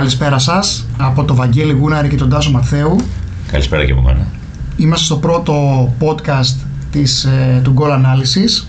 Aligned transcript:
Καλησπέρα 0.00 0.38
σας 0.38 0.86
από 0.98 1.24
το 1.24 1.34
Βαγγέλη 1.34 1.72
Γούναρη 1.72 2.08
και 2.08 2.16
τον 2.16 2.28
Τάσο 2.28 2.50
Μαθαίου. 2.50 2.96
Καλησπέρα 3.50 3.84
και 3.84 3.92
από 3.92 4.00
μένα. 4.00 4.26
Είμαστε 4.76 5.04
στο 5.04 5.16
πρώτο 5.16 5.54
podcast 6.00 6.56
της, 6.90 7.24
ε, 7.24 7.60
του 7.64 7.74
Goal 7.78 7.90
Analysis. 7.90 8.66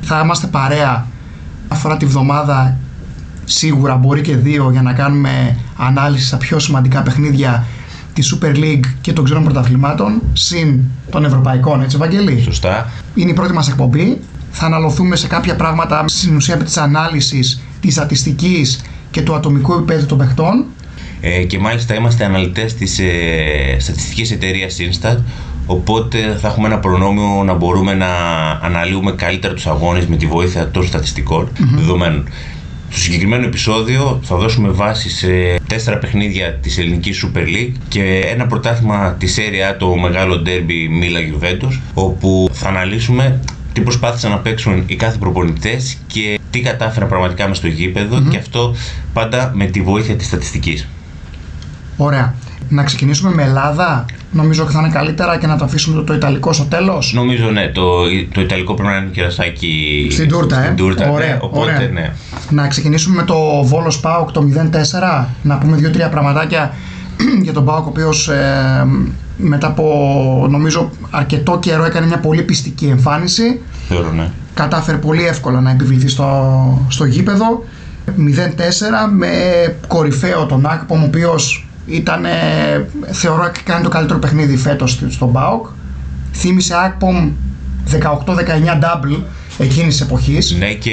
Θα 0.00 0.20
είμαστε 0.24 0.46
παρέα 0.46 1.06
αφορά 1.68 1.96
τη 1.96 2.06
βδομάδα 2.06 2.76
σίγουρα 3.44 3.96
μπορεί 3.96 4.20
και 4.20 4.36
δύο 4.36 4.70
για 4.70 4.82
να 4.82 4.92
κάνουμε 4.92 5.56
ανάλυση 5.76 6.26
στα 6.26 6.36
πιο 6.36 6.58
σημαντικά 6.58 7.02
παιχνίδια 7.02 7.66
της 8.12 8.34
Super 8.34 8.56
League 8.56 8.86
και 9.00 9.12
των 9.12 9.24
ξένων 9.24 9.44
πρωταθλημάτων 9.44 10.22
συν 10.32 10.80
των 11.10 11.24
ευρωπαϊκών, 11.24 11.82
έτσι 11.82 11.96
Βαγγέλη; 11.96 12.42
Σωστά. 12.42 12.90
Είναι 13.14 13.30
η 13.30 13.34
πρώτη 13.34 13.52
μας 13.52 13.68
εκπομπή. 13.68 14.20
Θα 14.50 14.66
αναλωθούμε 14.66 15.16
σε 15.16 15.26
κάποια 15.26 15.56
πράγματα 15.56 16.04
στην 16.06 16.36
ουσία 16.36 16.56
της 16.56 16.76
ανάλυσης 16.76 17.62
της 17.80 17.94
στατιστικής 17.94 18.80
και 19.10 19.22
του 19.22 19.34
ατομικού 19.34 19.72
επίπεδου 19.72 20.06
των 20.06 20.18
παιχτών. 20.18 20.64
Ε, 21.26 21.42
και 21.44 21.58
μάλιστα 21.58 21.94
είμαστε 21.94 22.24
αναλυτές 22.24 22.74
της 22.74 22.98
ε, 22.98 23.76
στατιστικής 23.78 24.30
εταιρείας 24.30 24.76
Instat, 24.80 25.16
οπότε 25.66 26.36
θα 26.40 26.48
έχουμε 26.48 26.66
ένα 26.66 26.78
προνόμιο 26.78 27.42
να 27.44 27.54
μπορούμε 27.54 27.94
να 27.94 28.06
αναλύουμε 28.62 29.12
καλύτερα 29.12 29.54
τους 29.54 29.66
αγώνες 29.66 30.06
με 30.06 30.16
τη 30.16 30.26
βοήθεια 30.26 30.70
των 30.70 30.86
στατιστικών 30.86 31.48
δεδομένων. 31.74 32.28
Στο 32.88 33.00
συγκεκριμένο 33.00 33.44
επεισόδιο 33.44 34.20
θα 34.22 34.36
δώσουμε 34.36 34.68
βάση 34.68 35.10
σε 35.10 35.26
τέσσερα 35.66 35.98
παιχνίδια 35.98 36.54
της 36.54 36.78
ελληνικής 36.78 37.24
Super 37.26 37.46
League 37.46 37.72
και 37.88 38.24
ένα 38.32 38.46
πρωτάθλημα 38.46 39.14
της 39.18 39.38
Serie 39.38 39.72
A, 39.72 39.76
το 39.78 39.96
μεγάλο 39.96 40.42
derby 40.46 40.88
Μίλα 40.90 41.20
Juventus, 41.20 41.80
όπου 41.94 42.48
θα 42.52 42.68
αναλύσουμε 42.68 43.40
τι 43.72 43.80
προσπάθησαν 43.80 44.30
να 44.30 44.38
παίξουν 44.38 44.84
οι 44.86 44.96
κάθε 44.96 45.18
προπονητές 45.18 45.96
και 46.06 46.38
τι 46.50 46.60
κατάφεραν 46.60 47.08
πραγματικά 47.08 47.48
μες 47.48 47.56
στο 47.56 47.66
γηπεδο 47.66 48.22
και 48.30 48.36
αυτό 48.36 48.74
πάντα 49.12 49.52
με 49.54 49.66
τη 49.66 49.80
βοήθεια 49.80 50.16
της 50.16 50.26
στατιστικής. 50.26 50.88
Ωραία. 51.96 52.34
Να 52.68 52.82
ξεκινήσουμε 52.82 53.34
με 53.34 53.42
Ελλάδα. 53.42 54.04
Νομίζω 54.32 54.62
ότι 54.62 54.72
θα 54.72 54.78
είναι 54.80 54.88
καλύτερα 54.88 55.38
και 55.38 55.46
να 55.46 55.56
το 55.56 55.64
αφήσουμε 55.64 55.96
το, 55.96 56.04
το 56.04 56.14
Ιταλικό 56.14 56.52
στο 56.52 56.64
τέλος. 56.64 57.12
Νομίζω 57.12 57.50
ναι, 57.50 57.68
το, 57.68 57.82
το 58.32 58.40
Ιταλικό 58.40 58.74
πρέπει 58.74 58.88
να 58.90 58.96
είναι 58.96 59.10
κερασάκι 59.12 60.06
Στην 60.10 60.28
τούρτα, 60.28 60.54
στην 60.56 60.70
ε. 60.70 60.74
τούρτα, 60.74 61.04
ναι, 61.06 61.12
Ωραία, 61.12 61.38
οπότε 61.40 61.74
ωραία. 61.74 61.88
ναι. 61.88 62.12
Να 62.50 62.68
ξεκινήσουμε 62.68 63.16
με 63.16 63.22
το 63.22 63.62
Βόλο 63.64 63.94
Πάοκ 64.00 64.30
το 64.32 64.48
0-4. 65.20 65.24
Να 65.42 65.58
πούμε 65.58 65.76
δύο-τρία 65.76 66.08
πραγματάκια 66.08 66.74
για 67.44 67.52
τον 67.52 67.64
Πάοκ, 67.64 67.86
ο 67.86 67.88
οποίος 67.88 68.30
μετά 69.36 69.66
από 69.66 70.46
νομίζω 70.50 70.90
αρκετό 71.10 71.58
καιρό 71.58 71.84
έκανε 71.84 72.06
μια 72.06 72.18
πολύ 72.18 72.42
πιστική 72.42 72.86
εμφάνιση. 72.86 73.60
Θεωρώ 73.88 74.12
ναι. 74.12 74.30
Κατάφερε 74.54 74.96
πολύ 74.96 75.26
εύκολα 75.26 75.60
να 75.60 75.70
επιβληθεί 75.70 76.08
στο, 76.08 76.86
στο 76.88 77.04
γήπεδο. 77.04 77.64
0-4 78.06 78.12
με 79.16 79.28
κορυφαίο 79.86 80.46
τον 80.46 80.66
Ακπομ, 80.66 81.02
ο 81.02 81.04
οποίος 81.06 81.66
ήταν, 81.86 82.24
θεωρώ, 83.12 83.50
κάνει 83.64 83.82
το 83.82 83.88
καλύτερο 83.88 84.18
παιχνίδι 84.18 84.56
φέτος 84.56 84.98
στον 85.08 85.32
ΠΑΟΚ. 85.32 85.66
Θύμισε 86.32 86.74
Ακπομ 86.84 87.32
18-19 87.90 87.98
double 88.80 89.22
εκείνης 89.58 89.96
της 89.96 90.00
εποχής. 90.00 90.56
Ναι 90.58 90.72
και 90.72 90.90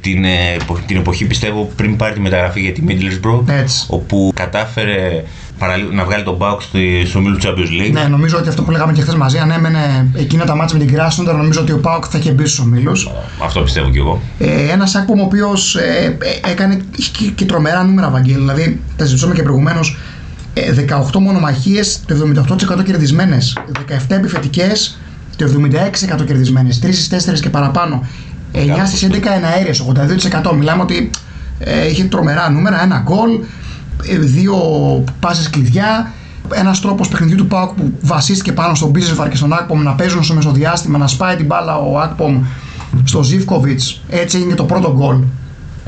την, 0.00 0.24
ε, 0.24 0.28
επο- 0.60 0.78
την 0.86 0.96
εποχή 0.96 1.24
πιστεύω 1.26 1.72
πριν 1.76 1.96
πάρει 1.96 2.14
τη 2.14 2.20
μεταγραφή 2.20 2.60
για 2.60 2.72
τη 2.72 2.82
Middlesbrough 2.88 3.48
Έτσι. 3.48 3.86
όπου 3.88 4.32
κατάφερε 4.34 5.24
παραλίγο 5.58 5.90
να 5.92 6.04
βγάλει 6.04 6.22
τον 6.24 6.36
Μπάουκ 6.36 6.60
στο 7.06 7.20
μήλο 7.20 7.36
του 7.36 7.46
Champions 7.46 7.86
League. 7.86 7.92
Ναι, 7.92 8.02
νομίζω 8.02 8.38
ότι 8.38 8.48
αυτό 8.48 8.62
που 8.62 8.70
λέγαμε 8.70 8.92
και 8.92 9.00
χθες 9.00 9.14
μαζί, 9.14 9.38
αν 9.38 9.50
έμενε 9.50 10.10
εκείνα 10.14 10.44
τα 10.44 10.56
μάτια 10.56 10.78
με 10.78 10.84
την 10.84 10.94
Κράσνοντα, 10.94 11.32
νομίζω 11.32 11.60
ότι 11.60 11.72
ο 11.72 11.78
Πάοκ 11.78 12.04
θα 12.10 12.18
είχε 12.18 12.30
μπει 12.30 12.46
στους 12.46 12.58
ομίλους. 12.58 13.10
Αυτό 13.42 13.60
πιστεύω 13.60 13.90
κι 13.90 13.98
εγώ. 13.98 14.20
Ε, 14.38 14.72
ένας 14.72 14.94
Ακπομ 14.94 15.20
ο 15.20 15.24
οποίος 15.24 15.76
ε, 15.76 16.16
ε, 16.44 16.50
έκανε 16.50 16.80
είχε 16.96 17.10
και, 17.18 17.24
και 17.30 17.44
τρομερά 17.44 17.82
νούμερα, 17.84 18.10
Βαγγέλη. 18.10 18.38
Δηλαδή, 18.38 18.80
τα 18.96 19.04
συζητούσαμε 19.04 19.34
και 19.34 19.42
προηγουμένως. 19.42 19.96
18 20.54 21.18
μονομαχίες, 21.20 22.00
το 22.06 22.14
78% 22.14 22.82
κερδισμένες. 22.84 23.56
17 24.08 24.16
επιθετικέ, 24.16 24.72
το 25.36 25.44
76% 25.44 26.24
κερδισμένες. 26.24 26.78
3 26.78 26.92
στις 26.92 27.08
4 27.08 27.40
και 27.40 27.50
παραπάνω. 27.50 28.06
9 28.52 28.86
στις 28.86 29.02
11 29.02 29.32
εναέρειε, 29.34 29.72
82%. 30.50 30.54
Μιλάμε 30.56 30.82
ότι 30.82 31.10
ε, 31.58 31.88
είχε 31.88 32.04
τρομερά 32.04 32.50
νούμερα. 32.50 32.82
Ένα 32.82 33.02
γκολ, 33.04 33.30
ε, 34.10 34.18
δύο 34.18 34.56
πάσες 35.20 35.50
κλειδιά. 35.50 36.12
Ένας 36.52 36.80
τρόπος 36.80 37.08
παιχνιδιού 37.08 37.36
του 37.36 37.46
Πάουκ 37.46 37.70
που 37.74 37.92
βασίστηκε 38.00 38.52
πάνω 38.52 38.74
στον 38.74 38.90
Μπίζεσβαρ 38.90 39.28
και 39.28 39.36
στον 39.36 39.52
Ακπομ 39.52 39.82
να 39.82 39.94
παίζουν 39.94 40.22
στο 40.22 40.34
μεσοδιάστημα, 40.34 40.98
να 40.98 41.06
σπάει 41.06 41.36
την 41.36 41.46
μπάλα 41.46 41.76
ο 41.76 41.98
Ακπομ 41.98 42.42
στο 43.04 43.22
Ζήφκοβιτς. 43.22 44.00
Έτσι 44.08 44.36
έγινε 44.36 44.50
και 44.50 44.56
το 44.56 44.64
πρώτο 44.64 44.94
γκολ 44.96 45.16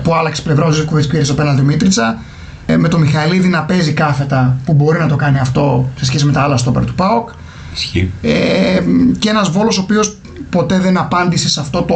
που 0.03 0.15
άλλαξε 0.15 0.43
πλευρά 0.43 0.65
ο 0.65 0.71
Ζήφκοβιτς 0.71 1.07
πήρε 1.07 1.25
στο 1.25 1.35
πέναλτι 1.35 1.63
Μίτριτσα. 1.63 2.19
Ε, 2.67 2.77
με 2.77 2.89
το 2.89 2.99
Μιχαηλίδη 2.99 3.49
να 3.49 3.63
παίζει 3.63 3.93
κάθετα 3.93 4.57
που 4.65 4.73
μπορεί 4.73 4.99
να 4.99 5.09
το 5.09 5.17
κάνει 5.17 5.39
αυτό 5.39 5.91
σε 5.97 6.05
σχέση 6.05 6.25
με 6.25 6.33
τα 6.33 6.43
άλλα 6.43 6.57
στόπερ 6.57 6.85
του 6.85 6.95
Πάουκ. 6.95 7.29
Ισχύει. 7.75 8.11
Ε, 8.23 8.81
και 9.19 9.29
ένας 9.29 9.51
Βόλος 9.51 9.79
ο 9.79 9.81
οποίος 9.81 10.17
ποτέ 10.51 10.79
δεν 10.79 10.99
απάντησε 10.99 11.49
σε 11.49 11.61
αυτό 11.61 11.83
το 11.83 11.95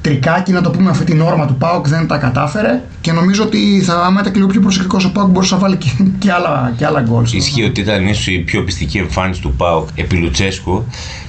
τρικάκι, 0.00 0.52
να 0.52 0.60
το 0.60 0.70
πούμε 0.70 0.90
αυτή 0.90 1.04
την 1.04 1.20
όρμα 1.20 1.46
του 1.46 1.54
ΠΑΟΚ, 1.54 1.88
δεν 1.88 2.06
τα 2.06 2.18
κατάφερε 2.18 2.82
και 3.00 3.12
νομίζω 3.12 3.42
ότι 3.42 3.82
θα, 3.84 3.94
άμα 4.04 4.20
ήταν 4.20 4.32
και 4.32 4.38
λίγο 4.38 4.50
πιο 4.50 4.60
προσεκτικός 4.60 5.04
ο 5.04 5.12
ΠΑΟΚ 5.12 5.28
μπορούσε 5.28 5.54
να 5.54 5.60
βάλει 5.60 5.76
και, 5.76 5.88
και 6.18 6.32
άλλα, 6.32 6.74
και 6.76 6.86
άλλα 6.86 7.00
γκολ. 7.00 7.24
Ισχύει 7.30 7.62
ότι 7.62 7.80
ήταν 7.80 8.06
ίσως 8.06 8.26
η 8.26 8.38
πιο 8.38 8.64
πιστική 8.64 8.98
εμφάνιση 8.98 9.40
του 9.40 9.52
Πάουκ 9.56 9.88
επί 9.94 10.16
Λουτσέσκου. 10.16 10.84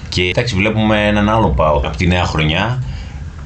Και 0.09 0.22
εντάξει, 0.22 0.56
βλέπουμε 0.56 1.07
έναν 1.07 1.29
άλλο 1.29 1.50
Πάουκ 1.50 1.85
από 1.85 1.97
τη 1.97 2.07
νέα 2.07 2.23
χρονιά. 2.23 2.84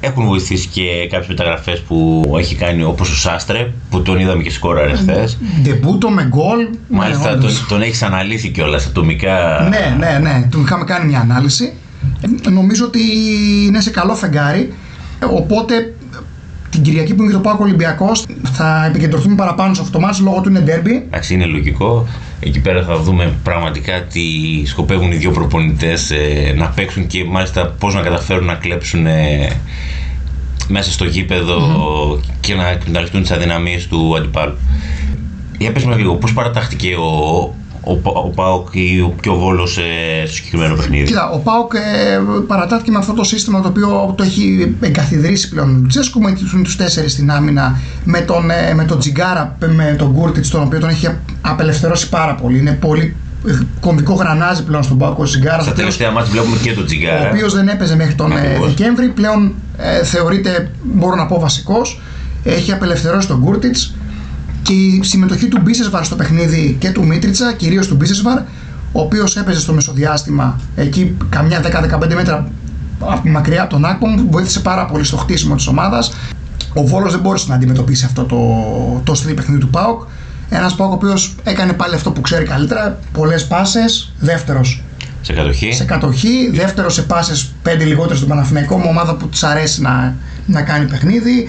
Έχουν 0.04 0.26
βοηθήσει 0.26 0.68
και 0.68 0.82
κάποιες 1.10 1.28
μεταγραφές 1.28 1.80
που 1.80 2.22
έχει 2.38 2.54
κάνει 2.54 2.82
όπως 2.82 3.10
ο 3.10 3.16
Σάστρε, 3.16 3.72
που 3.90 4.02
τον 4.02 4.18
είδαμε 4.18 4.42
και 4.42 4.50
σκόραρε 4.50 4.96
χθες. 4.96 5.38
Ντεμπούτο 5.62 6.10
με 6.10 6.24
γκολ. 6.28 6.68
Μάλιστα 6.88 7.24
ναι, 7.24 7.30
τον, 7.30 7.38
όντως. 7.38 7.66
τον 7.68 7.82
έχεις 7.82 8.02
αναλύσει 8.02 8.48
κιόλας 8.48 8.86
ατομικά. 8.86 9.68
Ναι, 9.70 9.96
ναι, 10.06 10.18
ναι. 10.18 10.48
Του 10.50 10.60
είχαμε 10.60 10.84
κάνει 10.84 11.06
μια 11.06 11.20
ανάλυση. 11.20 11.72
Ε, 12.44 12.50
Νομίζω 12.50 12.84
ότι 12.84 13.00
είναι 13.66 13.80
σε 13.80 13.90
καλό 13.90 14.14
φεγγάρι. 14.14 14.72
Ε, 15.18 15.24
Οπότε 15.24 15.93
την 16.74 16.82
Κυριακή 16.82 17.14
που 17.14 17.22
είναι 17.22 17.30
και 17.30 17.36
το 17.36 17.42
Πάοκ 17.42 17.60
Ολυμπιακός 17.60 18.26
θα 18.42 18.84
επικεντρωθούμε 18.86 19.34
παραπάνω 19.34 19.74
σε 19.74 19.80
αυτό 19.80 19.92
το 19.92 20.04
μάτς 20.04 20.20
λόγω 20.20 20.40
του 20.40 20.48
είναι 20.48 20.60
ντέρμπι. 20.60 20.94
Εντάξει, 21.06 21.34
είναι 21.34 21.44
λογικό. 21.44 22.06
Εκεί 22.40 22.60
πέρα 22.60 22.82
θα 22.82 22.96
δούμε 22.96 23.34
πραγματικά 23.42 24.02
τι 24.02 24.22
σκοπεύουν 24.66 25.12
οι 25.12 25.16
δύο 25.16 25.30
προπονητές 25.30 26.12
να 26.56 26.68
παίξουν 26.68 27.06
και 27.06 27.24
μάλιστα 27.24 27.74
πώς 27.78 27.94
να 27.94 28.00
καταφέρουν 28.00 28.44
να 28.44 28.54
κλέψουν 28.54 29.06
ε, 29.06 29.48
μέσα 30.68 30.90
στο 30.90 31.04
γηπεδο 31.04 31.58
και 32.40 32.54
να 32.54 32.68
εκμεταλλευτούν 32.68 33.20
τις 33.20 33.30
αδυναμίες 33.30 33.86
του 33.86 34.16
αντιπάλου. 34.16 34.56
Για 35.58 35.72
πες 35.72 35.84
μας 35.84 35.96
λίγο, 35.96 36.14
πώς 36.14 36.32
παρατάχθηκε 36.32 36.94
ο, 36.94 37.54
ο, 37.84 37.94
Πα- 37.96 38.10
ο 38.10 38.28
Πάοκ 38.28 38.68
ή 38.72 39.00
ο 39.00 39.14
πιο 39.20 39.34
Βόλος 39.34 39.78
ε, 39.78 40.26
στο 40.26 40.34
συγκεκριμένο 40.34 40.74
παιχνίδι; 40.74 41.04
Κοίτα, 41.06 41.30
ο 41.30 41.38
Πάοκ 41.38 41.74
ε, 41.74 41.80
παρατάχθηκε 42.46 42.90
με 42.90 42.98
αυτό 42.98 43.12
το 43.12 43.24
σύστημα 43.24 43.60
το 43.60 43.68
οποίο 43.68 44.14
το 44.16 44.22
έχει 44.22 44.74
εγκαθιδρύσει 44.80 45.48
πλέον 45.48 45.68
ο 45.74 45.78
Λουτσέσκου 45.80 46.20
με 46.20 46.32
του 46.32 46.62
τους 46.62 46.76
τέσσερις 46.76 47.12
στην 47.12 47.30
άμυνα, 47.30 47.80
με 48.04 48.20
τον, 48.20 48.50
ε, 48.50 48.74
με 48.74 48.84
τον 48.84 48.98
Τσιγγάρα, 48.98 49.56
με 49.66 49.94
τον 49.98 50.10
Κούρτιτς, 50.12 50.46
τον 50.46 50.62
οποίο 50.62 50.78
τον 50.80 50.88
έχει 50.88 51.08
απελευθερώσει 51.40 52.08
πάρα 52.08 52.34
πολύ. 52.34 52.58
Είναι 52.58 52.72
πολύ 52.80 53.16
ε, 53.48 53.52
κομβικό 53.80 54.14
γρανάζι 54.14 54.64
πλέον 54.64 54.82
στον 54.82 54.98
Πάοκ 54.98 55.18
ο 55.18 55.22
Τσιγγάρας. 55.24 55.62
Στα 55.62 55.72
τελευταία 55.72 56.10
ματς 56.10 56.32
βλέπουμε 56.32 56.56
και 56.62 56.72
τον 56.72 56.82
ο 56.82 56.86
Τσιγγάρας. 56.86 57.28
οποίος 57.28 57.54
δεν 57.54 57.68
έπαιζε 57.68 57.96
μέχρι 57.96 58.14
τον 58.14 58.32
ε, 58.32 58.34
Ακριβώς. 58.40 58.74
Δεκέμβρη. 58.74 59.08
Πλέον 59.08 59.54
ε, 59.78 60.04
θεωρείται, 60.04 60.70
μπορώ 60.82 61.14
να 61.16 61.26
πω, 61.26 61.40
βασικός. 61.40 62.00
Έχει 62.44 62.72
απελευθερώσει 62.72 63.28
τον 63.28 63.38
Κούρτιτς 63.38 63.76
και 64.64 64.72
η 64.72 65.00
συμμετοχή 65.02 65.46
του 65.48 65.60
Μπίσεσβαρ 65.62 66.04
στο 66.04 66.16
παιχνίδι 66.16 66.76
και 66.80 66.90
του 66.90 67.06
Μίτριτσα, 67.06 67.52
κυρίως 67.52 67.86
του 67.86 67.94
Μπίσεσβαρ, 67.94 68.38
ο 68.92 69.00
οποίος 69.00 69.36
έπαιζε 69.36 69.60
στο 69.60 69.72
μεσοδιάστημα 69.72 70.60
εκεί 70.76 71.16
καμιά 71.28 71.60
10-15 72.00 72.14
μέτρα 72.14 72.50
απ- 72.98 73.26
μακριά 73.26 73.62
από 73.62 73.70
τον 73.70 73.84
Άκπομ, 73.84 74.14
βοήθησε 74.30 74.60
πάρα 74.60 74.86
πολύ 74.86 75.04
στο 75.04 75.16
χτίσιμο 75.16 75.54
της 75.54 75.66
ομάδας. 75.66 76.12
Ο 76.74 76.86
Βόλος 76.86 77.12
δεν 77.12 77.20
μπόρεσε 77.20 77.44
να 77.48 77.54
αντιμετωπίσει 77.54 78.04
αυτό 78.04 78.24
το, 78.24 78.36
το 79.04 79.14
στυλ 79.14 79.34
παιχνίδι 79.34 79.60
του 79.60 79.68
Πάοκ. 79.68 80.02
Ένας 80.50 80.74
Πάοκ 80.74 80.90
ο 80.90 80.94
οποίος 80.94 81.34
έκανε 81.42 81.72
πάλι 81.72 81.94
αυτό 81.94 82.10
που 82.10 82.20
ξέρει 82.20 82.44
καλύτερα, 82.44 82.98
πολλές 83.12 83.46
πάσες, 83.46 84.12
δεύτερος 84.18 84.82
Σε 85.22 85.32
κατοχή. 85.32 85.72
σε 85.72 85.84
κατοχή, 85.84 86.50
δεύτερος 86.54 86.94
σε 86.94 87.02
πάσες 87.02 87.52
5 87.62 87.84
λιγότερο 87.84 88.16
στον 88.16 88.28
Παναθηναϊκό 88.28 88.78
με 88.78 88.84
ομάδα 88.88 89.14
που 89.16 89.28
της 89.28 89.42
αρέσει 89.42 89.80
να, 89.82 90.14
να 90.46 90.62
κάνει 90.62 90.86
παιχνίδι. 90.86 91.48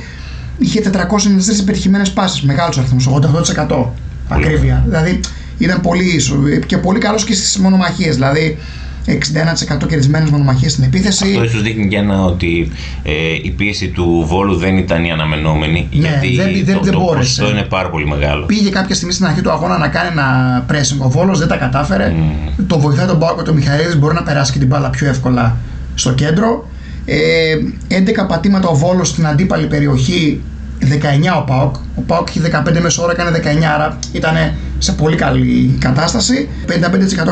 Είχε 0.57 0.81
493 0.81 1.59
επιτυχημένες 1.59 2.11
πάσες, 2.11 2.41
μεγάλος 2.41 2.77
αριθμός, 2.77 3.07
88% 3.07 3.85
ακρίβεια. 4.29 4.83
Δηλαδή 4.87 5.19
ήταν 5.57 5.81
πολύ 5.81 6.03
ίσο 6.15 6.35
και 6.65 6.77
πολύ 6.77 6.99
καλός 6.99 7.23
και 7.23 7.33
στις 7.33 7.57
μονομαχίες, 7.57 8.13
δηλαδή 8.15 8.57
61% 9.07 9.87
κερδισμένες 9.87 10.29
μονομαχίες 10.29 10.71
στην 10.71 10.83
επίθεση. 10.83 11.25
Αυτό 11.25 11.43
ίσως 11.43 11.61
δείχνει 11.61 11.87
και 11.87 11.95
ένα 11.97 12.23
ότι 12.25 12.71
ε, 13.03 13.11
η 13.43 13.49
πίεση 13.57 13.87
του 13.87 14.25
Βόλου 14.27 14.55
δεν 14.55 14.77
ήταν 14.77 15.03
η 15.03 15.11
αναμενόμενη. 15.11 15.87
Ναι, 15.91 16.07
γιατί 16.07 16.35
δεν- 16.35 16.65
δεν- 16.65 16.75
το, 16.75 16.81
δεν 16.83 16.93
το 16.93 16.99
μπόρεσε. 16.99 17.17
ποσοστό 17.41 17.49
είναι 17.57 17.65
πάρα 17.67 17.89
πολύ 17.89 18.07
μεγάλο. 18.07 18.45
Πήγε 18.45 18.69
κάποια 18.69 18.95
στιγμή 18.95 19.13
στην 19.13 19.25
αρχή 19.25 19.41
του 19.41 19.51
αγώνα 19.51 19.77
να 19.77 19.87
κάνει 19.87 20.09
ένα 20.11 20.65
pressing 20.71 20.97
ο 21.05 21.09
Βόλος, 21.09 21.39
δεν 21.39 21.47
τα 21.47 21.55
κατάφερε. 21.57 22.13
Το 22.67 22.79
βοηθάει 22.79 23.07
τον 23.07 23.19
Πάοκ, 23.19 23.41
το 23.43 23.53
Μιχαήλης 23.53 23.97
μπορεί 23.97 24.13
να 24.13 24.23
περάσει 24.23 24.51
και 24.51 24.59
την 24.59 24.67
μπάλα 24.67 24.89
πιο 24.89 25.07
εύκολα 25.07 25.57
στο 25.95 26.13
κέντρο. 26.13 26.69
Ε, 27.05 27.55
11 27.89 28.27
πατήματα 28.27 28.67
ο 28.67 28.75
Βόλος 28.75 29.07
στην 29.07 29.27
αντίπαλη 29.27 29.67
περιοχή 29.67 30.41
19 30.81 30.85
ο 31.39 31.43
Πάοκ. 31.43 31.75
Ο 31.95 32.01
Πάοκ 32.01 32.35
είχε 32.35 32.63
15 32.67 32.79
μέσω 32.81 33.03
ώρα, 33.03 33.11
έκανε 33.11 33.41
19, 33.61 33.63
άρα 33.75 33.99
ήταν 34.11 34.35
σε 34.77 34.91
πολύ 34.91 35.15
καλή 35.15 35.77
κατάσταση. 35.79 36.49
55% 36.67 36.71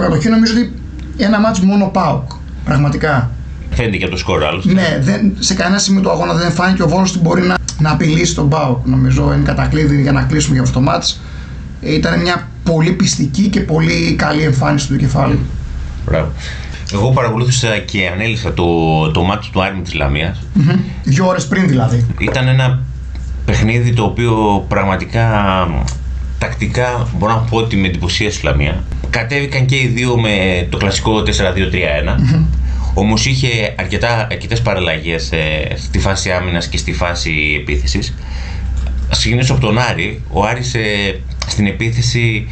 κατοχή, 0.02 0.30
νομίζω 0.30 0.54
ότι 0.58 0.74
ένα 1.18 1.40
μάτς 1.40 1.60
μόνο 1.60 1.86
Πάοκ. 1.88 2.31
Πραγματικά. 2.66 3.31
Φαίνεται 3.72 3.98
και 3.98 4.04
από 4.04 4.14
το 4.14 4.20
σκορ 4.20 4.44
άλλωστε. 4.44 4.74
Ναι, 4.74 5.00
δεν, 5.02 5.34
σε 5.40 5.54
κανένα 5.54 5.78
σημείο 5.78 6.02
του 6.02 6.12
αγώνα 6.12 6.34
δεν 6.34 6.52
φάνηκε 6.52 6.84
ο 6.84 6.88
Βόλος 6.88 7.10
ότι 7.10 7.20
μπορεί 7.20 7.42
να, 7.42 7.56
να 7.80 7.92
απειλήσει 7.92 8.36
τον 8.36 8.50
Πάοκ. 8.50 8.88
Νομίζω 8.88 9.34
είναι 9.34 9.44
κατακλείδη 9.46 10.02
για 10.02 10.12
να 10.12 10.22
κλείσουμε 10.22 10.54
για 10.54 10.64
αυτό 10.64 10.80
το 10.80 10.86
μάτς. 10.86 11.22
Ήταν 11.81 12.20
μια 12.22 12.48
πολύ 12.64 12.92
πιστική 12.92 13.48
και 13.48 13.60
πολύ 13.60 14.14
καλή 14.14 14.42
εμφάνιση 14.44 14.88
του 14.88 14.96
κεφάλου. 14.96 15.40
Μπράβο. 16.06 16.31
Εγώ 16.94 17.12
παρακολούθησα 17.12 17.78
και 17.78 18.10
ανέλησα 18.13 18.54
το, 18.54 18.66
το 19.12 19.22
μάτι 19.22 19.50
του 19.51 19.63
Άρμη 19.63 19.81
της 19.81 19.94
Λαμίας. 19.94 20.44
Mm-hmm. 20.57 20.78
Δύο 21.04 21.28
ώρες 21.28 21.48
πριν 21.48 21.68
δηλαδή. 21.68 22.07
Ήταν 22.19 22.48
ένα 22.48 22.80
παιχνίδι 23.45 23.94
το 23.94 24.04
οποίο 24.04 24.66
πραγματικά 24.68 25.68
τακτικά 26.38 27.07
μπορώ 27.18 27.34
να 27.34 27.40
πω 27.40 27.57
ότι 27.57 27.75
με 27.75 27.88
εντυπωσίασε 27.88 28.40
η 28.42 28.45
Λαμία. 28.45 28.84
Κατέβηκαν 29.10 29.66
και 29.66 29.75
οι 29.75 29.88
δύο 29.88 30.19
με 30.19 30.68
το 30.69 30.78
κλασικό 30.78 31.19
4-2-3-1. 31.19 31.30
Mm-hmm. 31.30 32.45
Όμως 32.94 33.25
είχε 33.25 33.75
αρκετά, 33.78 34.28
αρκετές 34.31 34.62
παραλλαγές 34.62 35.31
ε, 35.31 35.75
στη 35.75 36.00
φάση 36.00 36.31
άμυνας 36.31 36.68
και 36.68 36.78
στη 36.78 36.94
φάση 36.94 37.57
επίθεσης. 37.62 38.13
Ας 39.10 39.18
ξεκινήσω 39.18 39.54
από 39.54 39.62
τον 39.62 39.78
Άρη. 39.78 40.22
Ο 40.31 40.46
Άρης 40.46 40.74
ε, 40.74 41.19
στην 41.48 41.68
επίθεση 41.68 42.48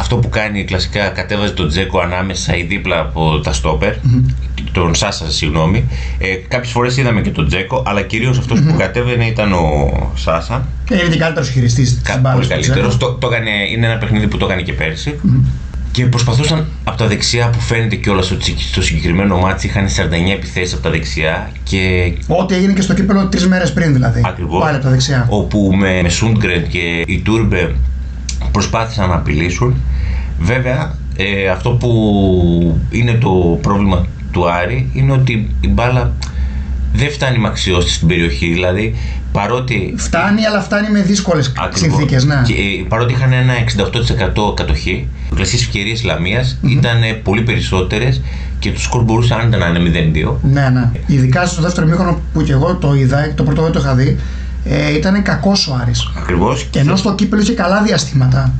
αυτό 0.00 0.16
που 0.16 0.28
κάνει 0.28 0.64
κλασικά 0.64 1.08
κατέβαζε 1.08 1.52
τον 1.52 1.68
Τζέκο 1.68 2.00
ανάμεσα 2.00 2.56
ή 2.56 2.62
δίπλα 2.62 3.00
από 3.00 3.40
τα 3.40 3.52
στόπερ, 3.52 3.94
mm-hmm. 3.94 4.34
τον 4.72 4.94
Σάσα, 4.94 5.30
συγγνώμη. 5.30 5.84
Ε, 6.18 6.26
Κάποιες 6.48 6.72
φορές 6.72 6.96
είδαμε 6.96 7.20
και 7.20 7.30
τον 7.30 7.46
Τζέκο, 7.46 7.82
αλλά 7.86 8.02
κυρίως 8.02 8.38
αυτός 8.38 8.58
mm-hmm. 8.58 8.66
που 8.66 8.76
κατέβαινε 8.76 9.26
ήταν 9.26 9.52
ο 9.52 10.12
Σάσα. 10.14 10.66
Και 10.84 10.94
είναι 10.94 11.08
και 11.08 11.18
καλύτερος 11.18 11.48
χειριστής 11.50 12.00
της 12.02 12.18
μπάλας. 12.20 12.46
Πολύ 12.46 12.48
καλύτερος. 12.48 12.96
Το, 12.96 13.12
το 13.12 13.30
είναι 13.72 13.86
ένα 13.86 13.98
παιχνίδι 13.98 14.26
που 14.28 14.36
το 14.36 14.46
έκανε 14.46 14.62
και 14.62 14.72
πέρσι. 14.72 15.20
Mm-hmm. 15.24 15.44
Και 15.92 16.06
προσπαθούσαν 16.06 16.66
από 16.84 16.96
τα 16.96 17.06
δεξιά 17.06 17.50
που 17.50 17.60
φαίνεται 17.60 17.96
κιόλας 17.96 18.30
ότι 18.30 18.54
στο 18.58 18.82
συγκεκριμένο 18.82 19.38
μάτι 19.38 19.66
είχαν 19.66 19.86
49 19.86 19.88
επιθέσεις 20.32 20.72
από 20.72 20.82
τα 20.82 20.90
δεξιά. 20.90 21.50
Και... 21.62 22.12
Ό,τι 22.26 22.54
έγινε 22.54 22.72
και 22.72 22.82
στο 22.82 22.94
κύπελο 22.94 23.26
τρεις 23.26 23.46
μέρες 23.46 23.72
πριν 23.72 23.92
δηλαδή. 23.92 24.22
Ακριβώς. 24.24 24.62
Πάλι 24.62 24.74
από 24.74 24.84
τα 24.84 24.90
δεξιά. 24.90 25.26
Όπου 25.28 25.72
με, 25.74 26.02
με 26.02 26.08
Σούντγκρεν 26.08 26.68
και 26.68 27.02
η 27.06 27.20
Τούρμπε 27.24 27.74
προσπάθησαν 28.52 29.08
να 29.08 29.14
απειλήσουν. 29.14 29.76
Βέβαια, 30.40 30.94
ε, 31.16 31.48
αυτό 31.48 31.70
που 31.70 32.80
είναι 32.90 33.12
το 33.12 33.58
πρόβλημα 33.62 34.06
του 34.32 34.50
Άρη 34.50 34.90
είναι 34.92 35.12
ότι 35.12 35.50
η 35.60 35.68
μπάλα 35.68 36.12
δεν 36.92 37.10
φτάνει 37.10 37.38
με 37.38 37.48
αξιώστη 37.48 37.90
στην 37.90 38.08
περιοχή. 38.08 38.52
Δηλαδή, 38.52 38.94
παρότι. 39.32 39.94
Φτάνει, 39.96 40.46
αλλά 40.46 40.60
φτάνει 40.60 40.90
με 40.90 41.02
δύσκολες 41.02 41.52
συνθήκες. 41.74 42.24
Ναι. 42.24 42.42
Και, 42.44 42.52
ε, 42.52 42.84
παρότι 42.88 43.12
είχαν 43.12 43.32
ένα 43.32 43.52
68% 43.52 44.54
κατοχή, 44.54 45.08
οι 45.30 45.34
κλασικές 45.34 45.62
ευκαιρίες 45.62 46.04
Λαμίας 46.04 46.58
mm-hmm. 46.62 46.70
ήταν 46.70 46.98
πολύ 47.22 47.42
περισσότερες 47.42 48.20
και 48.58 48.70
το 48.70 48.80
σκορ 48.80 49.02
μπορούσε 49.02 49.34
άνετα 49.34 49.70
να 49.70 49.78
είναι 49.78 50.12
0-2. 50.30 50.34
Ναι, 50.42 50.68
ναι. 50.68 50.90
Ειδικά 51.06 51.46
στο 51.46 51.62
δεύτερο 51.62 51.86
μήχρονο 51.86 52.20
που 52.32 52.42
και 52.42 52.52
εγώ 52.52 52.74
το 52.74 52.94
είδα, 52.94 53.32
το 53.34 53.42
πρώτο 53.42 53.62
δεν 53.62 53.72
το 53.72 53.78
είχα 53.78 53.94
δει, 53.94 54.16
ε, 54.64 54.96
ήταν 54.96 55.22
κακός 55.22 55.68
ο 55.68 55.78
Άρης. 55.82 56.10
Ακριβώς. 56.18 56.68
Ενώ 56.74 56.96
στο 56.96 57.14
κύπελο 57.14 57.42
είχε 57.42 57.52
καλά 57.52 57.82
διαστήματα. 57.82 58.52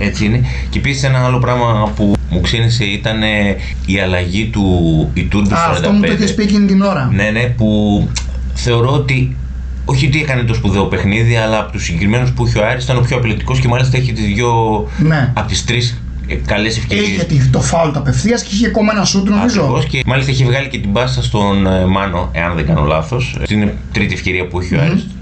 Έτσι 0.00 0.24
είναι. 0.24 0.44
Και 0.70 0.78
επίσης 0.78 1.02
ένα 1.02 1.24
άλλο 1.24 1.38
πράγμα 1.38 1.92
που 1.96 2.12
μου 2.30 2.40
ξύνησε 2.40 2.84
ήταν 2.84 3.22
ε, 3.22 3.56
η 3.86 4.00
αλλαγή 4.00 4.46
του 4.46 5.10
Ιτούρμπου 5.14 5.46
στο 5.46 5.56
45. 5.56 5.70
Αυτό 5.70 5.90
μου 5.90 6.00
το 6.00 6.12
είχες 6.12 6.34
πει 6.34 6.42
εκείνη 6.42 6.66
την 6.66 6.82
ώρα. 6.82 7.10
Ναι, 7.12 7.30
ναι, 7.30 7.42
που 7.42 8.08
θεωρώ 8.54 8.92
ότι 8.92 9.36
όχι 9.84 10.06
ότι 10.06 10.20
έκανε 10.20 10.42
το 10.42 10.54
σπουδαίο 10.54 10.84
παιχνίδι, 10.84 11.36
αλλά 11.36 11.58
από 11.58 11.72
τους 11.72 11.84
συγκεκριμένους 11.84 12.32
που 12.32 12.46
είχε 12.46 12.58
ο 12.58 12.66
Άρης 12.66 12.84
ήταν 12.84 12.96
ο 12.96 13.00
πιο 13.00 13.16
απειλητικός 13.16 13.60
και 13.60 13.68
μάλιστα 13.68 13.96
έχει 13.96 14.12
τις 14.12 14.24
δύο 14.24 14.52
ναι. 14.98 15.32
από 15.34 15.48
τις 15.48 15.64
τρεις 15.64 16.02
ε, 16.26 16.34
καλές 16.34 16.76
ευκαιρίες. 16.76 17.26
Είχε 17.28 17.48
το 17.52 17.60
φάουλ 17.60 17.90
το 17.90 17.98
απευθείας 17.98 18.42
και 18.42 18.48
είχε 18.54 18.66
ακόμα 18.66 18.92
ένα 18.94 19.04
σούτ, 19.04 19.28
νομίζω. 19.28 19.60
Ακριβώς 19.60 19.84
και 19.84 20.02
μάλιστα 20.06 20.30
είχε 20.30 20.44
βγάλει 20.44 20.68
και 20.68 20.78
την 20.78 20.90
μπάσα 20.90 21.22
στον 21.22 21.66
ε, 21.66 21.86
Μάνο, 21.86 22.30
εάν 22.32 22.54
δεν 22.54 22.66
κάνω 22.66 22.84
λάθος. 22.84 23.36
Στην 23.42 23.70
τρίτη 23.92 24.14
ευκαιρία 24.14 24.46
που 24.46 24.60
είχε 24.60 24.76
ο 24.76 24.80
Άρης. 24.80 25.06
Mm-hmm 25.08 25.17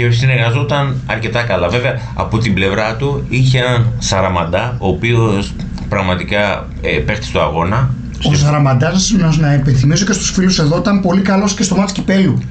και 0.00 0.10
συνεργαζόταν 0.10 1.00
αρκετά 1.06 1.42
καλά. 1.42 1.68
Βέβαια, 1.68 2.00
από 2.14 2.38
την 2.38 2.54
πλευρά 2.54 2.96
του 2.96 3.26
είχε 3.28 3.58
έναν 3.58 3.92
Σαραμαντά, 3.98 4.76
ο 4.78 4.88
οποίος 4.88 5.52
πραγματικά 5.88 6.68
ε, 6.80 6.98
παίχτη 6.98 7.24
στο 7.24 7.40
αγώνα. 7.40 7.94
Ο 8.30 8.34
Σαραμαντάς, 8.34 9.14
να 9.38 9.54
υπενθυμίσω 9.54 10.04
και 10.04 10.12
στους 10.12 10.30
φίλους 10.30 10.58
εδώ, 10.58 10.78
ήταν 10.78 11.00
πολύ 11.00 11.20
καλός 11.20 11.54
και 11.54 11.62
στο 11.62 11.76
μάτι 11.76 11.92
κυπέλου. 11.92 12.42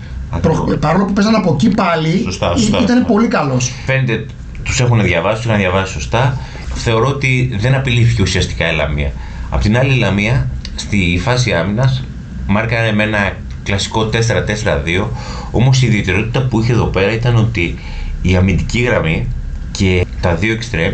Προ, 0.41 0.77
παρόλο 0.79 1.05
που 1.05 1.13
παίζανε 1.13 1.37
από 1.37 1.53
εκεί 1.53 1.69
πάλι, 1.69 2.21
σωστά, 2.23 2.55
σωστά, 2.57 2.77
ήταν 2.77 2.87
σωστά. 2.87 3.13
πολύ 3.13 3.27
καλός. 3.27 3.71
Φαίνεται, 3.85 4.25
τους 4.63 4.79
έχουν 4.79 5.01
διαβάσει, 5.01 5.35
τους 5.35 5.45
έχουν 5.45 5.59
διαβάσει 5.59 5.93
σωστά. 5.93 6.37
Θεωρώ 6.73 7.07
ότι 7.07 7.57
δεν 7.59 7.75
απειλήθηκε 7.75 8.21
ουσιαστικά 8.21 8.71
η 8.71 8.75
Λαμία. 8.75 9.11
Απ' 9.49 9.61
την 9.61 9.77
άλλη, 9.77 9.93
η 9.93 9.97
Λαμία 9.97 10.49
στη 10.75 11.21
φάση 11.23 11.53
άμυνας 11.53 12.03
μάρκαρε 12.47 12.91
με 12.91 13.03
ένα 13.03 13.31
κλασικό 13.69 14.09
4-4-2. 14.13 15.07
Όμως 15.51 15.81
η 15.81 15.87
ιδιαιτερότητα 15.87 16.41
που 16.41 16.59
είχε 16.59 16.71
εδώ 16.71 16.85
πέρα 16.85 17.13
ήταν 17.13 17.35
ότι 17.35 17.75
η 18.21 18.35
αμυντική 18.35 18.79
γραμμή 18.79 19.27
και 19.71 20.05
τα 20.21 20.35
δύο 20.35 20.53
εξτρέμ 20.53 20.93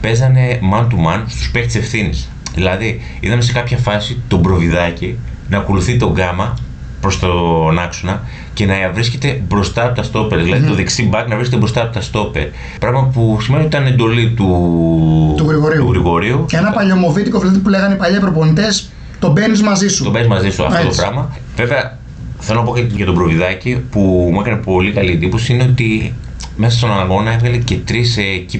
παίζανε 0.00 0.58
man 0.72 0.82
to 0.82 1.06
man 1.06 1.22
στους 1.26 1.50
παίκτες 1.50 1.74
ευθύνης. 1.74 2.28
Δηλαδή, 2.54 3.00
είδαμε 3.20 3.42
σε 3.42 3.52
κάποια 3.52 3.76
φάση 3.76 4.20
τον 4.28 4.42
Προβιδάκη 4.42 5.18
να 5.48 5.58
ακολουθεί 5.58 5.96
τον 5.96 6.12
Γκάμα 6.12 6.56
προς 7.00 7.18
τον 7.18 7.78
άξονα 7.78 8.22
και 8.54 8.66
να 8.66 8.74
βρίσκεται 8.94 9.42
μπροστά 9.48 9.84
από 9.84 9.96
τα 9.96 10.02
στόπερ. 10.02 10.38
Mm-hmm. 10.38 10.42
Δηλαδή, 10.42 10.66
το 10.66 10.74
δεξί 10.74 11.02
μπακ 11.02 11.28
να 11.28 11.34
βρίσκεται 11.34 11.60
μπροστά 11.60 11.82
από 11.82 11.94
τα 11.94 12.00
στόπερ. 12.00 12.46
Πράγμα 12.78 13.10
που 13.12 13.38
σημαίνει 13.40 13.64
ότι 13.64 13.76
ήταν 13.76 13.86
εντολή 13.86 14.30
του, 14.30 15.34
του 15.36 15.48
Γρηγορίου. 15.48 15.84
Του 15.84 15.90
Γρηγορίου. 15.90 16.44
Και 16.48 16.56
ένα 16.56 16.70
παλιωμοβίτικο 16.70 17.38
δηλαδή 17.38 17.58
που 17.58 17.68
λέγανε 17.68 17.94
οι 17.94 17.96
παλιοί 17.96 18.18
προπονητές, 18.18 18.90
το 19.22 19.32
μπαίνεις 19.32 19.62
μαζί 19.62 19.88
σου. 19.88 20.04
Το 20.04 20.10
μπαίνεις 20.10 20.28
μαζί 20.28 20.50
σου 20.50 20.64
αυτό 20.64 20.88
το 20.88 20.94
πράγμα. 20.96 21.36
Βέβαια, 21.56 21.98
θέλω 22.38 22.58
να 22.58 22.64
πω 22.64 22.74
και 22.74 22.80
για 22.80 23.06
τον 23.06 23.14
Προβιδάκη 23.14 23.82
που 23.90 24.30
μου 24.32 24.40
έκανε 24.40 24.56
πολύ 24.56 24.92
καλή 24.92 25.10
εντύπωση 25.10 25.52
είναι 25.52 25.62
ότι 25.62 26.14
μέσα 26.56 26.76
στον 26.76 26.98
αγώνα 26.98 27.32
έβγαλε 27.32 27.56
και 27.56 27.76
τρεις 27.84 28.16
ε, 28.16 28.22
key 28.52 28.58